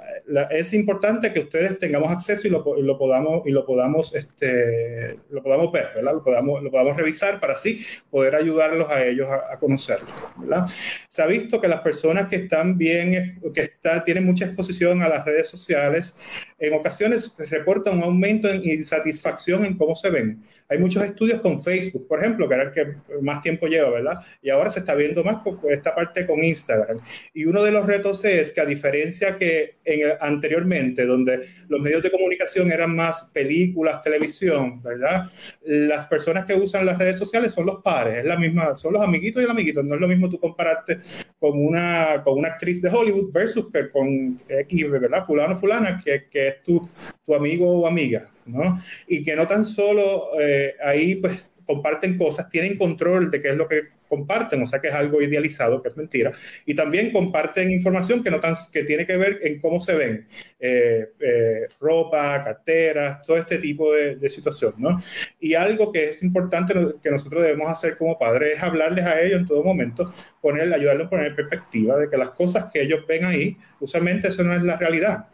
es 0.51 0.73
importante 0.73 1.33
que 1.33 1.41
ustedes 1.41 1.79
tengamos 1.79 2.11
acceso 2.11 2.47
y 2.47 2.51
lo, 2.51 2.63
lo 2.81 2.97
podamos, 2.97 3.41
y 3.45 3.51
lo 3.51 3.65
podamos, 3.65 4.13
este, 4.15 5.19
lo 5.29 5.41
podamos 5.43 5.71
ver, 5.71 5.89
¿verdad? 5.95 6.13
Lo 6.13 6.23
podamos, 6.23 6.63
lo 6.63 6.71
podamos 6.71 6.95
revisar 6.95 7.39
para 7.39 7.53
así 7.53 7.85
poder 8.09 8.35
ayudarlos 8.35 8.89
a 8.89 9.05
ellos 9.05 9.27
a, 9.29 9.57
conocerlo, 9.59 10.07
¿verdad? 10.37 10.65
Se 11.07 11.21
ha 11.21 11.27
visto 11.27 11.59
que 11.59 11.67
las 11.67 11.81
personas 11.81 12.27
que 12.27 12.37
están 12.37 12.77
bien, 12.77 13.39
que 13.53 13.61
está, 13.61 14.03
tienen 14.03 14.25
mucha 14.25 14.45
exposición 14.45 15.01
a 15.01 15.09
las 15.09 15.25
redes 15.25 15.49
sociales, 15.49 16.15
en 16.59 16.73
ocasiones 16.73 17.33
reportan 17.37 17.97
un 17.97 18.03
aumento 18.03 18.49
en 18.49 18.63
insatisfacción 18.63 19.65
en 19.65 19.77
cómo 19.77 19.95
se 19.95 20.09
ven. 20.09 20.43
Hay 20.69 20.79
muchos 20.79 21.03
estudios 21.03 21.41
con 21.41 21.61
Facebook, 21.61 22.07
por 22.07 22.19
ejemplo, 22.19 22.47
que 22.47 22.55
era 22.55 22.63
el 22.63 22.71
que 22.71 22.95
más 23.21 23.41
tiempo 23.41 23.67
lleva, 23.67 23.89
¿verdad? 23.89 24.19
Y 24.41 24.49
ahora 24.49 24.69
se 24.69 24.79
está 24.79 24.95
viendo 24.95 25.23
más 25.23 25.37
con 25.37 25.59
esta 25.69 25.95
parte 25.95 26.25
con 26.25 26.43
Instagram. 26.43 26.99
Y 27.33 27.45
uno 27.45 27.63
de 27.63 27.71
los 27.71 27.85
retos 27.85 28.25
es 28.25 28.51
que 28.51 28.61
a 28.61 28.65
diferencia 28.65 29.37
que 29.37 29.77
en 29.85 30.11
anteriormente, 30.19 31.05
donde 31.05 31.47
los 31.69 31.81
medios 31.81 32.03
de 32.03 32.11
comunicación 32.11 32.71
eran 32.71 32.95
más 32.95 33.29
películas, 33.33 34.01
televisión, 34.01 34.81
¿verdad? 34.81 35.29
Las 35.63 36.05
personas 36.07 36.45
que 36.45 36.55
usan 36.55 36.85
las 36.85 36.97
redes 36.97 37.17
sociales 37.17 37.53
son 37.53 37.65
los 37.65 37.81
pares, 37.81 38.17
es 38.19 38.25
la 38.25 38.37
misma, 38.37 38.75
son 38.75 38.93
los 38.93 39.01
amiguitos 39.01 39.41
y 39.41 39.45
el 39.45 39.51
amiguito. 39.51 39.81
No 39.83 39.95
es 39.95 40.01
lo 40.01 40.07
mismo 40.07 40.29
tú 40.29 40.39
compararte 40.39 40.99
con 41.39 41.63
una, 41.63 42.21
con 42.23 42.39
una 42.39 42.49
actriz 42.49 42.81
de 42.81 42.89
Hollywood 42.89 43.31
versus 43.31 43.71
que 43.71 43.89
con 43.89 44.39
X, 44.47 44.91
¿verdad? 44.91 45.25
Fulano, 45.25 45.57
fulana, 45.57 46.01
que, 46.03 46.25
que 46.29 46.47
es 46.49 46.63
tu, 46.63 46.89
tu 47.27 47.35
amigo 47.35 47.81
o 47.81 47.85
amiga, 47.85 48.31
¿no? 48.45 48.81
Y 49.05 49.21
que 49.21 49.35
no 49.35 49.45
tan 49.45 49.65
solo 49.65 50.29
eh, 50.39 50.75
ahí, 50.81 51.15
pues, 51.15 51.51
comparten 51.65 52.17
cosas, 52.17 52.49
tienen 52.49 52.77
control 52.77 53.29
de 53.29 53.41
qué 53.41 53.49
es 53.49 53.57
lo 53.57 53.67
que 53.67 53.89
comparten, 54.07 54.61
o 54.61 54.67
sea 54.67 54.79
que 54.79 54.87
es 54.87 54.93
algo 54.93 55.21
idealizado, 55.21 55.83
que 55.83 55.89
es 55.89 55.97
mentira, 55.97 56.31
y 56.65 56.73
también 56.73 57.11
comparten 57.11 57.69
información 57.69 58.23
que, 58.23 58.31
no 58.31 58.39
tan, 58.39 58.55
que 58.71 58.83
tiene 58.83 59.05
que 59.05 59.17
ver 59.17 59.39
en 59.43 59.59
cómo 59.59 59.81
se 59.81 59.95
ven, 59.95 60.25
eh, 60.61 61.09
eh, 61.19 61.67
ropa, 61.81 62.41
carteras, 62.41 63.21
todo 63.23 63.35
este 63.35 63.57
tipo 63.57 63.93
de, 63.93 64.29
situación, 64.29 64.75
¿no? 64.77 64.97
Y 65.41 65.53
algo 65.53 65.91
que 65.91 66.09
es 66.09 66.23
importante 66.23 66.73
que 67.03 67.11
nosotros 67.11 67.43
debemos 67.43 67.69
hacer 67.69 67.97
como 67.97 68.17
padres 68.17 68.55
es 68.55 68.63
hablarles 68.63 69.05
a 69.05 69.21
ellos 69.21 69.41
en 69.41 69.47
todo 69.47 69.63
momento, 69.63 70.13
poner, 70.41 70.71
ayudarlos 70.73 71.07
a 71.07 71.09
poner 71.09 71.35
perspectiva 71.35 71.97
de 71.97 72.09
que 72.09 72.15
las 72.15 72.29
cosas 72.29 72.71
que 72.71 72.81
ellos 72.81 73.05
ven 73.07 73.25
ahí, 73.25 73.57
usualmente 73.81 74.29
eso 74.29 74.43
no 74.43 74.53
es 74.53 74.63
la 74.63 74.77
realidad, 74.77 75.27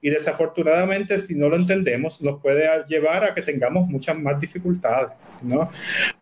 Y 0.00 0.10
desafortunadamente, 0.10 1.18
si 1.18 1.34
no 1.34 1.48
lo 1.48 1.56
entendemos, 1.56 2.20
nos 2.20 2.40
puede 2.40 2.66
llevar 2.86 3.24
a 3.24 3.34
que 3.34 3.42
tengamos 3.42 3.88
muchas 3.88 4.18
más 4.18 4.40
dificultades. 4.40 5.10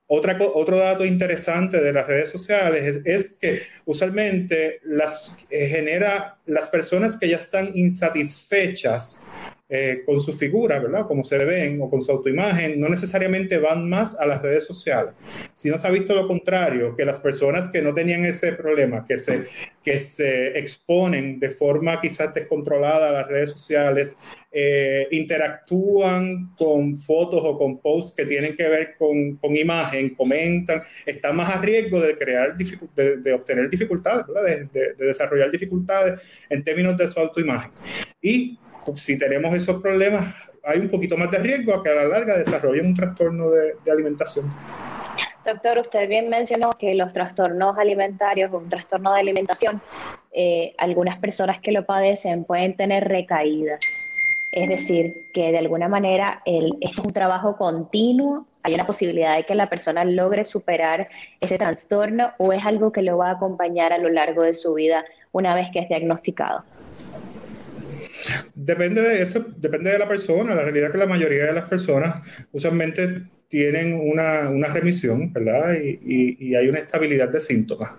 Otra, 0.07 0.39
otro 0.55 0.79
dato 0.79 1.05
interesante 1.05 1.81
de 1.81 1.93
las 1.93 2.07
redes 2.07 2.31
sociales 2.31 2.85
es, 2.85 3.01
es 3.05 3.29
que 3.35 3.63
usualmente 3.85 4.81
las 4.85 5.37
eh, 5.51 5.69
genera 5.69 6.39
las 6.47 6.69
personas 6.71 7.17
que 7.17 7.29
ya 7.29 7.37
están 7.37 7.77
insatisfechas 7.77 9.25
eh, 9.71 10.03
con 10.07 10.19
su 10.21 10.33
figura, 10.33 10.79
¿verdad? 10.79 11.07
Como 11.07 11.25
se 11.25 11.37
ven 11.45 11.81
o 11.83 11.91
con 11.91 12.01
su 12.01 12.11
autoimagen, 12.11 12.81
no 12.81 12.89
necesariamente 12.89 13.59
van 13.59 13.89
más 13.89 14.19
a 14.19 14.25
las 14.27 14.41
redes 14.41 14.65
sociales. 14.65 15.15
Si 15.55 15.69
no 15.69 15.77
se 15.77 15.87
ha 15.87 15.91
visto 15.91 16.15
lo 16.15 16.27
contrario, 16.27 16.97
que 16.97 17.05
las 17.05 17.21
personas 17.21 17.69
que 17.69 17.83
no 17.83 17.93
tenían 17.93 18.25
ese 18.25 18.53
problema, 18.53 19.05
que 19.07 19.19
se, 19.19 19.45
que 19.85 19.99
se 19.99 20.59
exponen 20.59 21.39
de 21.39 21.51
forma 21.51 22.01
quizás 22.01 22.33
descontrolada 22.33 23.11
a 23.11 23.13
las 23.13 23.29
redes 23.29 23.51
sociales, 23.51 24.17
eh, 24.51 25.07
interactúan 25.11 26.55
con 26.57 26.97
fotos 26.97 27.43
o 27.45 27.59
con 27.59 27.79
posts 27.81 28.15
que 28.17 28.25
tienen 28.25 28.57
que 28.57 28.67
ver 28.69 28.95
con, 28.99 29.37
con 29.37 29.55
imagen, 29.55 30.15
comentan, 30.15 30.83
están 31.05 31.37
más 31.37 31.55
a 31.55 31.61
riesgo 31.61 32.01
de 32.01 32.17
crear, 32.17 32.57
de, 32.57 33.17
de 33.19 33.33
obtener 33.35 33.69
dificultades, 33.69 34.25
de, 34.27 34.65
de, 34.73 34.95
de 34.95 35.07
desarrollar 35.07 35.51
dificultades 35.51 36.23
en 36.49 36.65
términos 36.65 36.97
de 36.97 37.07
su 37.07 37.21
autoimagen. 37.21 37.71
Y 38.23 38.59
si 38.97 39.19
tenemos 39.19 39.55
esos 39.55 39.81
problemas, 39.81 40.35
hay 40.65 40.81
un 40.81 40.89
poquito 40.89 41.17
más 41.17 41.31
de 41.31 41.39
riesgo 41.39 41.75
a 41.75 41.83
que 41.83 41.91
a 41.91 41.95
la 41.95 42.05
larga 42.05 42.39
desarrollen 42.39 42.87
un 42.87 42.95
trastorno 42.95 43.51
de, 43.51 43.75
de 43.85 43.91
alimentación. 43.91 44.53
Doctor, 45.49 45.79
usted 45.79 46.09
bien 46.11 46.29
mencionó 46.29 46.73
que 46.73 46.95
los 46.95 47.15
trastornos 47.15 47.79
alimentarios 47.79 48.53
un 48.53 48.69
trastorno 48.69 49.15
de 49.15 49.21
alimentación, 49.21 49.81
eh, 50.31 50.75
algunas 50.77 51.17
personas 51.19 51.59
que 51.61 51.73
lo 51.73 51.87
padecen 51.87 52.45
pueden 52.45 52.77
tener 52.77 53.09
recaídas. 53.09 53.81
Es 54.53 54.69
decir, 54.69 55.31
que 55.33 55.51
de 55.51 55.59
alguna 55.59 55.89
manera 55.89 56.43
el, 56.45 56.77
es 56.83 56.99
un 56.99 57.15
trabajo 57.15 57.57
continuo, 57.57 58.47
hay 58.63 58.75
una 58.75 58.85
posibilidad 58.85 59.37
de 59.37 59.45
que 59.45 59.55
la 59.55 59.71
persona 59.71 60.05
logre 60.05 60.45
superar 60.45 61.09
ese 61.41 61.57
trastorno 61.57 62.33
o 62.37 62.53
es 62.53 62.67
algo 62.67 62.93
que 62.93 63.01
lo 63.01 63.17
va 63.17 63.29
a 63.29 63.33
acompañar 63.33 63.95
a 63.95 63.99
lo 63.99 64.11
largo 64.11 64.43
de 64.43 64.53
su 64.53 64.75
vida 64.75 65.05
una 65.33 65.55
vez 65.55 65.69
que 65.73 65.79
es 65.79 65.89
diagnosticado. 65.89 66.63
Depende 68.55 69.03
de 69.03 69.23
eso, 69.23 69.47
depende 69.57 69.91
de 69.91 69.99
la 69.99 70.09
persona. 70.09 70.55
La 70.55 70.63
realidad 70.63 70.87
es 70.87 70.93
que 70.93 70.99
la 70.99 71.07
mayoría 71.07 71.47
de 71.47 71.53
las 71.53 71.69
personas 71.69 72.25
usualmente 72.53 73.23
tienen 73.49 73.95
una, 73.95 74.51
una 74.51 74.69
remisión, 74.69 75.33
¿verdad? 75.33 75.75
Y, 75.83 76.37
y, 76.39 76.55
hay 76.55 76.69
una 76.69 76.81
estabilidad 76.81 77.29
de 77.31 77.41
síntomas. 77.41 77.93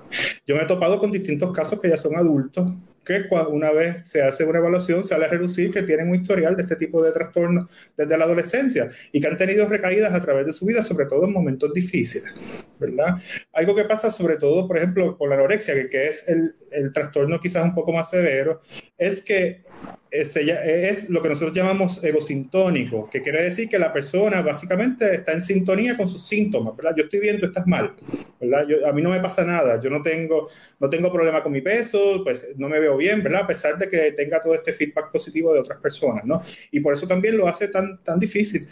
Yo 0.45 0.55
me 0.55 0.61
he 0.61 0.67
topado 0.67 0.99
con 0.99 1.11
distintos 1.11 1.51
casos 1.53 1.81
que 1.81 1.89
ya 1.89 1.97
son 1.97 2.15
adultos, 2.15 2.71
que 3.03 3.25
una 3.49 3.71
vez 3.71 4.07
se 4.07 4.21
hace 4.21 4.43
una 4.43 4.59
evaluación 4.59 5.03
sale 5.03 5.25
a 5.25 5.29
reducir 5.29 5.71
que 5.71 5.81
tienen 5.81 6.09
un 6.09 6.15
historial 6.15 6.55
de 6.55 6.61
este 6.61 6.75
tipo 6.75 7.03
de 7.03 7.11
trastornos 7.11 7.67
desde 7.97 8.15
la 8.15 8.25
adolescencia 8.25 8.91
y 9.11 9.19
que 9.19 9.27
han 9.27 9.37
tenido 9.37 9.67
recaídas 9.67 10.13
a 10.13 10.21
través 10.21 10.45
de 10.45 10.53
su 10.53 10.67
vida, 10.67 10.83
sobre 10.83 11.07
todo 11.07 11.25
en 11.25 11.33
momentos 11.33 11.73
difíciles, 11.73 12.31
¿verdad? 12.79 13.17
Algo 13.53 13.75
que 13.75 13.85
pasa 13.85 14.09
sobre 14.11 14.37
todo, 14.37 14.67
por 14.67 14.77
ejemplo, 14.77 15.17
con 15.17 15.29
la 15.29 15.35
anorexia, 15.35 15.73
que, 15.75 15.89
que 15.89 16.07
es 16.07 16.27
el, 16.27 16.55
el 16.71 16.93
trastorno 16.93 17.39
quizás 17.39 17.63
un 17.63 17.75
poco 17.75 17.91
más 17.91 18.09
severo, 18.09 18.61
es 18.97 19.21
que 19.21 19.63
es, 20.11 20.35
es, 20.35 21.09
lo 21.09 21.21
que 21.21 21.29
nosotros 21.29 21.53
llamamos 21.53 22.03
egosintónico, 22.03 23.09
que 23.09 23.21
quiere 23.21 23.43
decir 23.43 23.69
que 23.69 23.77
la 23.77 23.93
persona 23.93 24.41
básicamente 24.41 25.15
está 25.15 25.33
en 25.33 25.41
sintonía 25.41 25.95
con 25.95 26.07
sus 26.07 26.27
síntomas, 26.27 26.75
¿verdad? 26.75 26.95
Yo 26.97 27.03
estoy 27.03 27.19
bien, 27.19 27.39
tú 27.39 27.45
estás 27.45 27.67
mal, 27.67 27.93
¿verdad? 28.39 28.65
Yo, 28.67 28.87
a 28.87 28.91
mí 28.91 29.01
no 29.01 29.11
me 29.11 29.19
pasa 29.19 29.43
nada, 29.43 29.79
yo 29.81 29.89
no 29.89 30.01
tengo, 30.01 30.49
no 30.79 30.89
tengo 30.89 31.11
problema 31.11 31.43
con 31.43 31.51
mi 31.51 31.61
peso, 31.61 32.21
pues 32.23 32.43
no 32.57 32.67
me 32.67 32.79
veo 32.79 32.97
bien, 32.97 33.21
¿verdad? 33.21 33.41
A 33.43 33.47
pesar 33.47 33.77
de 33.77 33.87
que 33.87 34.11
tenga 34.13 34.41
todo 34.41 34.55
este 34.55 34.73
feedback 34.73 35.11
positivo 35.11 35.53
de 35.53 35.59
otras 35.59 35.79
personas, 35.79 36.25
¿no? 36.25 36.41
Y 36.71 36.79
por 36.79 36.93
eso 36.93 37.07
también 37.07 37.37
lo 37.37 37.47
hace 37.47 37.67
tan, 37.67 38.03
tan 38.03 38.19
difícil. 38.19 38.67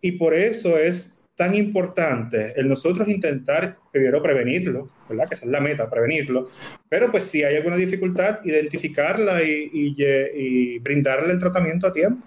Y 0.00 0.12
por 0.12 0.34
eso 0.34 0.78
es 0.78 1.21
tan 1.42 1.56
importante 1.56 2.52
el 2.54 2.68
nosotros 2.68 3.08
intentar 3.08 3.76
primero 3.90 4.22
prevenirlo, 4.22 4.88
¿verdad? 5.08 5.26
Que 5.28 5.34
esa 5.34 5.44
es 5.44 5.50
la 5.50 5.58
meta, 5.58 5.90
prevenirlo. 5.90 6.48
Pero 6.88 7.10
pues 7.10 7.24
si 7.24 7.42
hay 7.42 7.56
alguna 7.56 7.74
dificultad, 7.74 8.38
identificarla 8.44 9.42
y, 9.42 9.68
y, 9.72 10.78
brindarle 10.78 11.32
el 11.32 11.40
tratamiento 11.40 11.88
a 11.88 11.92
tiempo. 11.92 12.24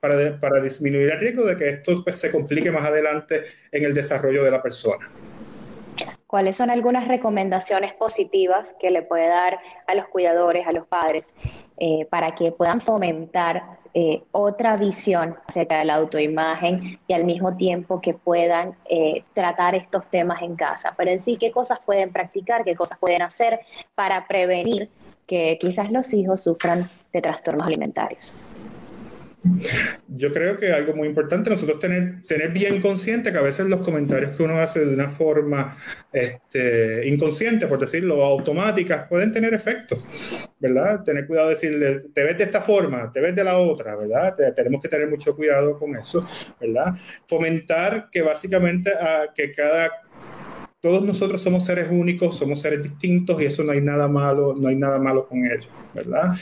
Para, 0.00 0.40
para, 0.40 0.62
disminuir 0.62 1.10
el 1.10 1.20
riesgo 1.20 1.44
de 1.44 1.56
que 1.56 1.68
esto 1.68 2.02
pues, 2.02 2.16
se 2.16 2.30
complique 2.30 2.70
más 2.70 2.86
adelante 2.86 3.42
en 3.70 3.84
el 3.84 3.92
desarrollo 3.92 4.42
de 4.44 4.50
la 4.50 4.62
persona. 4.62 5.10
¿Cuáles 6.28 6.58
son 6.58 6.68
algunas 6.68 7.08
recomendaciones 7.08 7.94
positivas 7.94 8.74
que 8.78 8.90
le 8.90 9.00
puede 9.00 9.28
dar 9.28 9.58
a 9.86 9.94
los 9.94 10.08
cuidadores, 10.08 10.66
a 10.66 10.72
los 10.72 10.86
padres, 10.86 11.32
eh, 11.78 12.06
para 12.10 12.34
que 12.34 12.52
puedan 12.52 12.82
fomentar 12.82 13.62
eh, 13.94 14.22
otra 14.30 14.76
visión 14.76 15.36
acerca 15.46 15.78
de 15.78 15.86
la 15.86 15.94
autoimagen 15.94 17.00
y 17.06 17.14
al 17.14 17.24
mismo 17.24 17.56
tiempo 17.56 18.02
que 18.02 18.12
puedan 18.12 18.76
eh, 18.90 19.24
tratar 19.32 19.74
estos 19.74 20.06
temas 20.08 20.42
en 20.42 20.54
casa. 20.54 20.92
Pero 20.98 21.10
en 21.10 21.20
sí, 21.20 21.38
¿qué 21.38 21.50
cosas 21.50 21.80
pueden 21.80 22.12
practicar, 22.12 22.62
qué 22.62 22.76
cosas 22.76 22.98
pueden 22.98 23.22
hacer 23.22 23.60
para 23.94 24.28
prevenir 24.28 24.90
que 25.26 25.56
quizás 25.58 25.90
los 25.90 26.12
hijos 26.12 26.42
sufran 26.42 26.90
de 27.10 27.22
trastornos 27.22 27.66
alimentarios? 27.66 28.34
Yo 30.08 30.32
creo 30.32 30.56
que 30.56 30.72
algo 30.72 30.94
muy 30.94 31.06
importante 31.06 31.50
nosotros 31.50 31.78
tener, 31.78 32.22
tener 32.26 32.50
bien 32.50 32.80
consciente 32.80 33.30
que 33.30 33.38
a 33.38 33.42
veces 33.42 33.66
los 33.66 33.80
comentarios 33.80 34.36
que 34.36 34.42
uno 34.42 34.58
hace 34.58 34.84
de 34.84 34.92
una 34.92 35.08
forma 35.08 35.76
este, 36.12 37.06
inconsciente, 37.06 37.66
por 37.66 37.78
decirlo, 37.78 38.24
automáticas, 38.24 39.06
pueden 39.08 39.32
tener 39.32 39.54
efectos, 39.54 40.50
¿verdad? 40.58 41.04
Tener 41.04 41.26
cuidado 41.26 41.48
de 41.48 41.54
decirle, 41.54 42.00
te 42.12 42.24
ves 42.24 42.36
de 42.36 42.44
esta 42.44 42.60
forma, 42.60 43.12
te 43.12 43.20
ves 43.20 43.34
de 43.36 43.44
la 43.44 43.58
otra, 43.58 43.94
¿verdad? 43.96 44.34
tenemos 44.56 44.82
que 44.82 44.88
tener 44.88 45.08
mucho 45.08 45.36
cuidado 45.36 45.78
con 45.78 45.96
eso, 45.96 46.26
¿verdad? 46.60 46.94
Fomentar 47.26 48.08
que 48.10 48.22
básicamente 48.22 48.92
a, 48.92 49.22
ah, 49.22 49.26
que 49.34 49.52
cada 49.52 49.90
todos 50.80 51.02
nosotros 51.02 51.42
somos 51.42 51.64
seres 51.64 51.88
únicos, 51.90 52.38
somos 52.38 52.60
seres 52.60 52.82
distintos 52.82 53.40
y 53.42 53.46
eso 53.46 53.64
no 53.64 53.72
hay 53.72 53.80
nada 53.80 54.06
malo, 54.06 54.54
no 54.56 54.68
hay 54.68 54.76
nada 54.76 54.98
malo 54.98 55.26
con 55.26 55.44
ello, 55.44 55.68
¿verdad? 55.92 56.34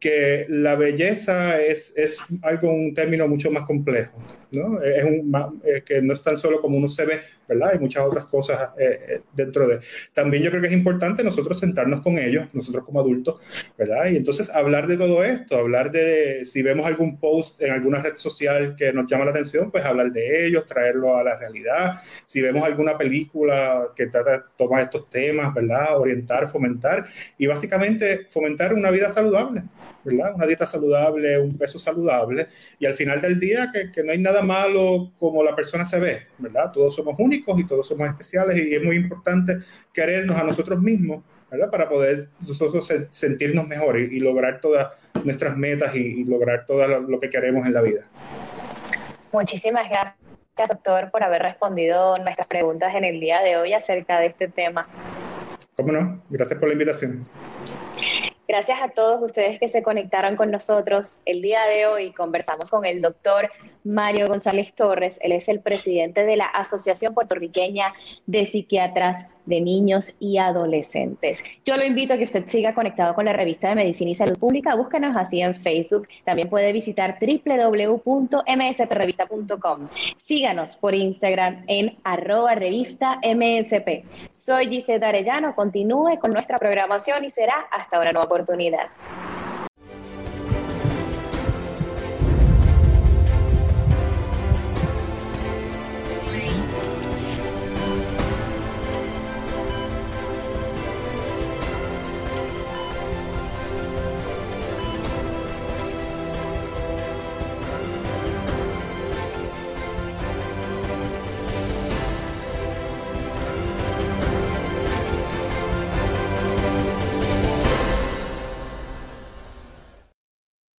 Que 0.00 0.46
la 0.48 0.76
belleza 0.76 1.60
es, 1.60 1.92
es 1.94 2.18
algo, 2.42 2.72
un 2.72 2.94
término 2.94 3.28
mucho 3.28 3.50
más 3.50 3.64
complejo, 3.64 4.16
¿no? 4.52 4.82
Es 4.82 5.04
un, 5.04 5.30
eh, 5.62 5.82
que 5.84 6.00
no 6.00 6.14
es 6.14 6.22
tan 6.22 6.38
solo 6.38 6.60
como 6.62 6.78
uno 6.78 6.88
se 6.88 7.04
ve, 7.04 7.20
¿verdad? 7.46 7.70
Hay 7.72 7.78
muchas 7.78 8.04
otras 8.04 8.24
cosas 8.24 8.70
eh, 8.78 8.98
eh, 9.08 9.20
dentro 9.34 9.68
de. 9.68 9.80
También 10.14 10.42
yo 10.42 10.50
creo 10.50 10.62
que 10.62 10.68
es 10.68 10.72
importante 10.72 11.22
nosotros 11.22 11.58
sentarnos 11.58 12.00
con 12.00 12.16
ellos, 12.18 12.48
nosotros 12.52 12.84
como 12.84 13.00
adultos, 13.00 13.40
¿verdad? 13.76 14.06
Y 14.10 14.16
entonces 14.16 14.48
hablar 14.50 14.86
de 14.86 14.96
todo 14.96 15.22
esto, 15.22 15.58
hablar 15.58 15.90
de 15.90 16.44
si 16.44 16.62
vemos 16.62 16.86
algún 16.86 17.18
post 17.18 17.60
en 17.60 17.72
alguna 17.72 18.00
red 18.00 18.16
social 18.16 18.74
que 18.76 18.92
nos 18.92 19.10
llama 19.10 19.26
la 19.26 19.32
atención, 19.32 19.70
pues 19.70 19.84
hablar 19.84 20.12
de 20.12 20.46
ellos, 20.46 20.64
traerlo 20.64 21.18
a 21.18 21.24
la 21.24 21.36
realidad. 21.36 21.94
Si 22.24 22.40
vemos 22.40 22.62
alguna 22.62 22.96
película 22.96 23.88
que 23.94 24.06
trata, 24.06 24.46
toma 24.56 24.80
estos 24.82 25.10
temas, 25.10 25.52
¿verdad? 25.52 25.98
Orientar, 25.98 26.48
fomentar 26.48 27.06
y 27.36 27.46
básicamente 27.46 28.26
fomentar 28.30 28.74
una 28.74 28.90
vida 28.90 29.10
saludable. 29.10 29.62
¿Verdad? 30.04 30.34
Una 30.34 30.46
dieta 30.46 30.66
saludable, 30.66 31.38
un 31.38 31.56
peso 31.56 31.78
saludable, 31.78 32.48
y 32.78 32.86
al 32.86 32.94
final 32.94 33.20
del 33.20 33.38
día 33.38 33.70
que, 33.72 33.90
que, 33.90 34.02
no 34.02 34.12
hay 34.12 34.18
nada 34.18 34.42
malo 34.42 35.12
como 35.18 35.42
la 35.42 35.54
persona 35.54 35.84
se 35.84 35.98
ve, 35.98 36.22
¿verdad? 36.38 36.70
Todos 36.72 36.94
somos 36.94 37.14
únicos 37.18 37.58
y 37.58 37.66
todos 37.66 37.86
somos 37.86 38.08
especiales 38.08 38.56
y 38.56 38.74
es 38.74 38.82
muy 38.82 38.96
importante 38.96 39.58
querernos 39.92 40.36
a 40.36 40.44
nosotros 40.44 40.80
mismos, 40.80 41.22
¿verdad? 41.50 41.70
Para 41.70 41.88
poder 41.88 42.28
nosotros 42.40 42.88
sentirnos 43.10 43.66
mejor 43.66 43.98
y, 43.98 44.20
lograr 44.20 44.60
todas 44.60 44.88
nuestras 45.24 45.56
metas 45.56 45.94
y, 45.94 46.20
y 46.20 46.24
lograr 46.24 46.64
todo 46.66 47.00
lo 47.00 47.20
que 47.20 47.30
queremos 47.30 47.66
en 47.66 47.74
la 47.74 47.80
vida. 47.80 48.02
Muchísimas 49.32 49.88
gracias, 49.88 50.16
doctor, 50.68 51.10
por 51.10 51.22
haber 51.22 51.42
respondido 51.42 52.18
nuestras 52.18 52.48
preguntas 52.48 52.94
en 52.94 53.04
el 53.04 53.20
día 53.20 53.40
de 53.42 53.56
hoy 53.56 53.72
acerca 53.72 54.18
de 54.18 54.26
este 54.26 54.48
tema. 54.48 54.88
¿Cómo 55.76 55.92
no? 55.92 56.22
Gracias 56.28 56.58
por 56.58 56.68
la 56.68 56.74
invitación. 56.74 57.26
Gracias 58.50 58.82
a 58.82 58.88
todos 58.88 59.22
ustedes 59.22 59.60
que 59.60 59.68
se 59.68 59.80
conectaron 59.80 60.34
con 60.34 60.50
nosotros. 60.50 61.20
El 61.24 61.40
día 61.40 61.66
de 61.66 61.86
hoy 61.86 62.12
conversamos 62.12 62.68
con 62.68 62.84
el 62.84 63.00
doctor 63.00 63.48
Mario 63.84 64.26
González 64.26 64.72
Torres. 64.74 65.18
Él 65.22 65.32
es 65.32 65.48
el 65.48 65.60
presidente 65.60 66.24
de 66.24 66.36
la 66.36 66.46
Asociación 66.46 67.14
Puertorriqueña 67.14 67.94
de 68.26 68.46
Psiquiatras 68.46 69.26
de 69.46 69.60
niños 69.60 70.14
y 70.20 70.38
adolescentes. 70.38 71.42
Yo 71.64 71.76
lo 71.76 71.84
invito 71.84 72.14
a 72.14 72.18
que 72.18 72.24
usted 72.24 72.46
siga 72.46 72.74
conectado 72.74 73.14
con 73.14 73.24
la 73.24 73.32
revista 73.32 73.68
de 73.68 73.74
Medicina 73.74 74.12
y 74.12 74.14
Salud 74.14 74.38
Pública. 74.38 74.76
Búsquenos 74.76 75.16
así 75.16 75.42
en 75.42 75.54
Facebook. 75.54 76.06
También 76.24 76.48
puede 76.48 76.72
visitar 76.72 77.18
www.msprevista.com. 77.20 79.88
Síganos 80.16 80.76
por 80.76 80.94
Instagram 80.94 81.64
en 81.66 81.98
arroba 82.04 82.54
revista 82.54 83.18
MSP. 83.24 84.04
Soy 84.30 84.68
Gisela 84.68 85.08
Arellano. 85.08 85.54
Continúe 85.54 86.18
con 86.20 86.30
nuestra 86.30 86.58
programación 86.58 87.24
y 87.24 87.30
será 87.30 87.66
hasta 87.70 87.98
una 88.00 88.12
nueva 88.12 88.26
oportunidad. 88.26 88.88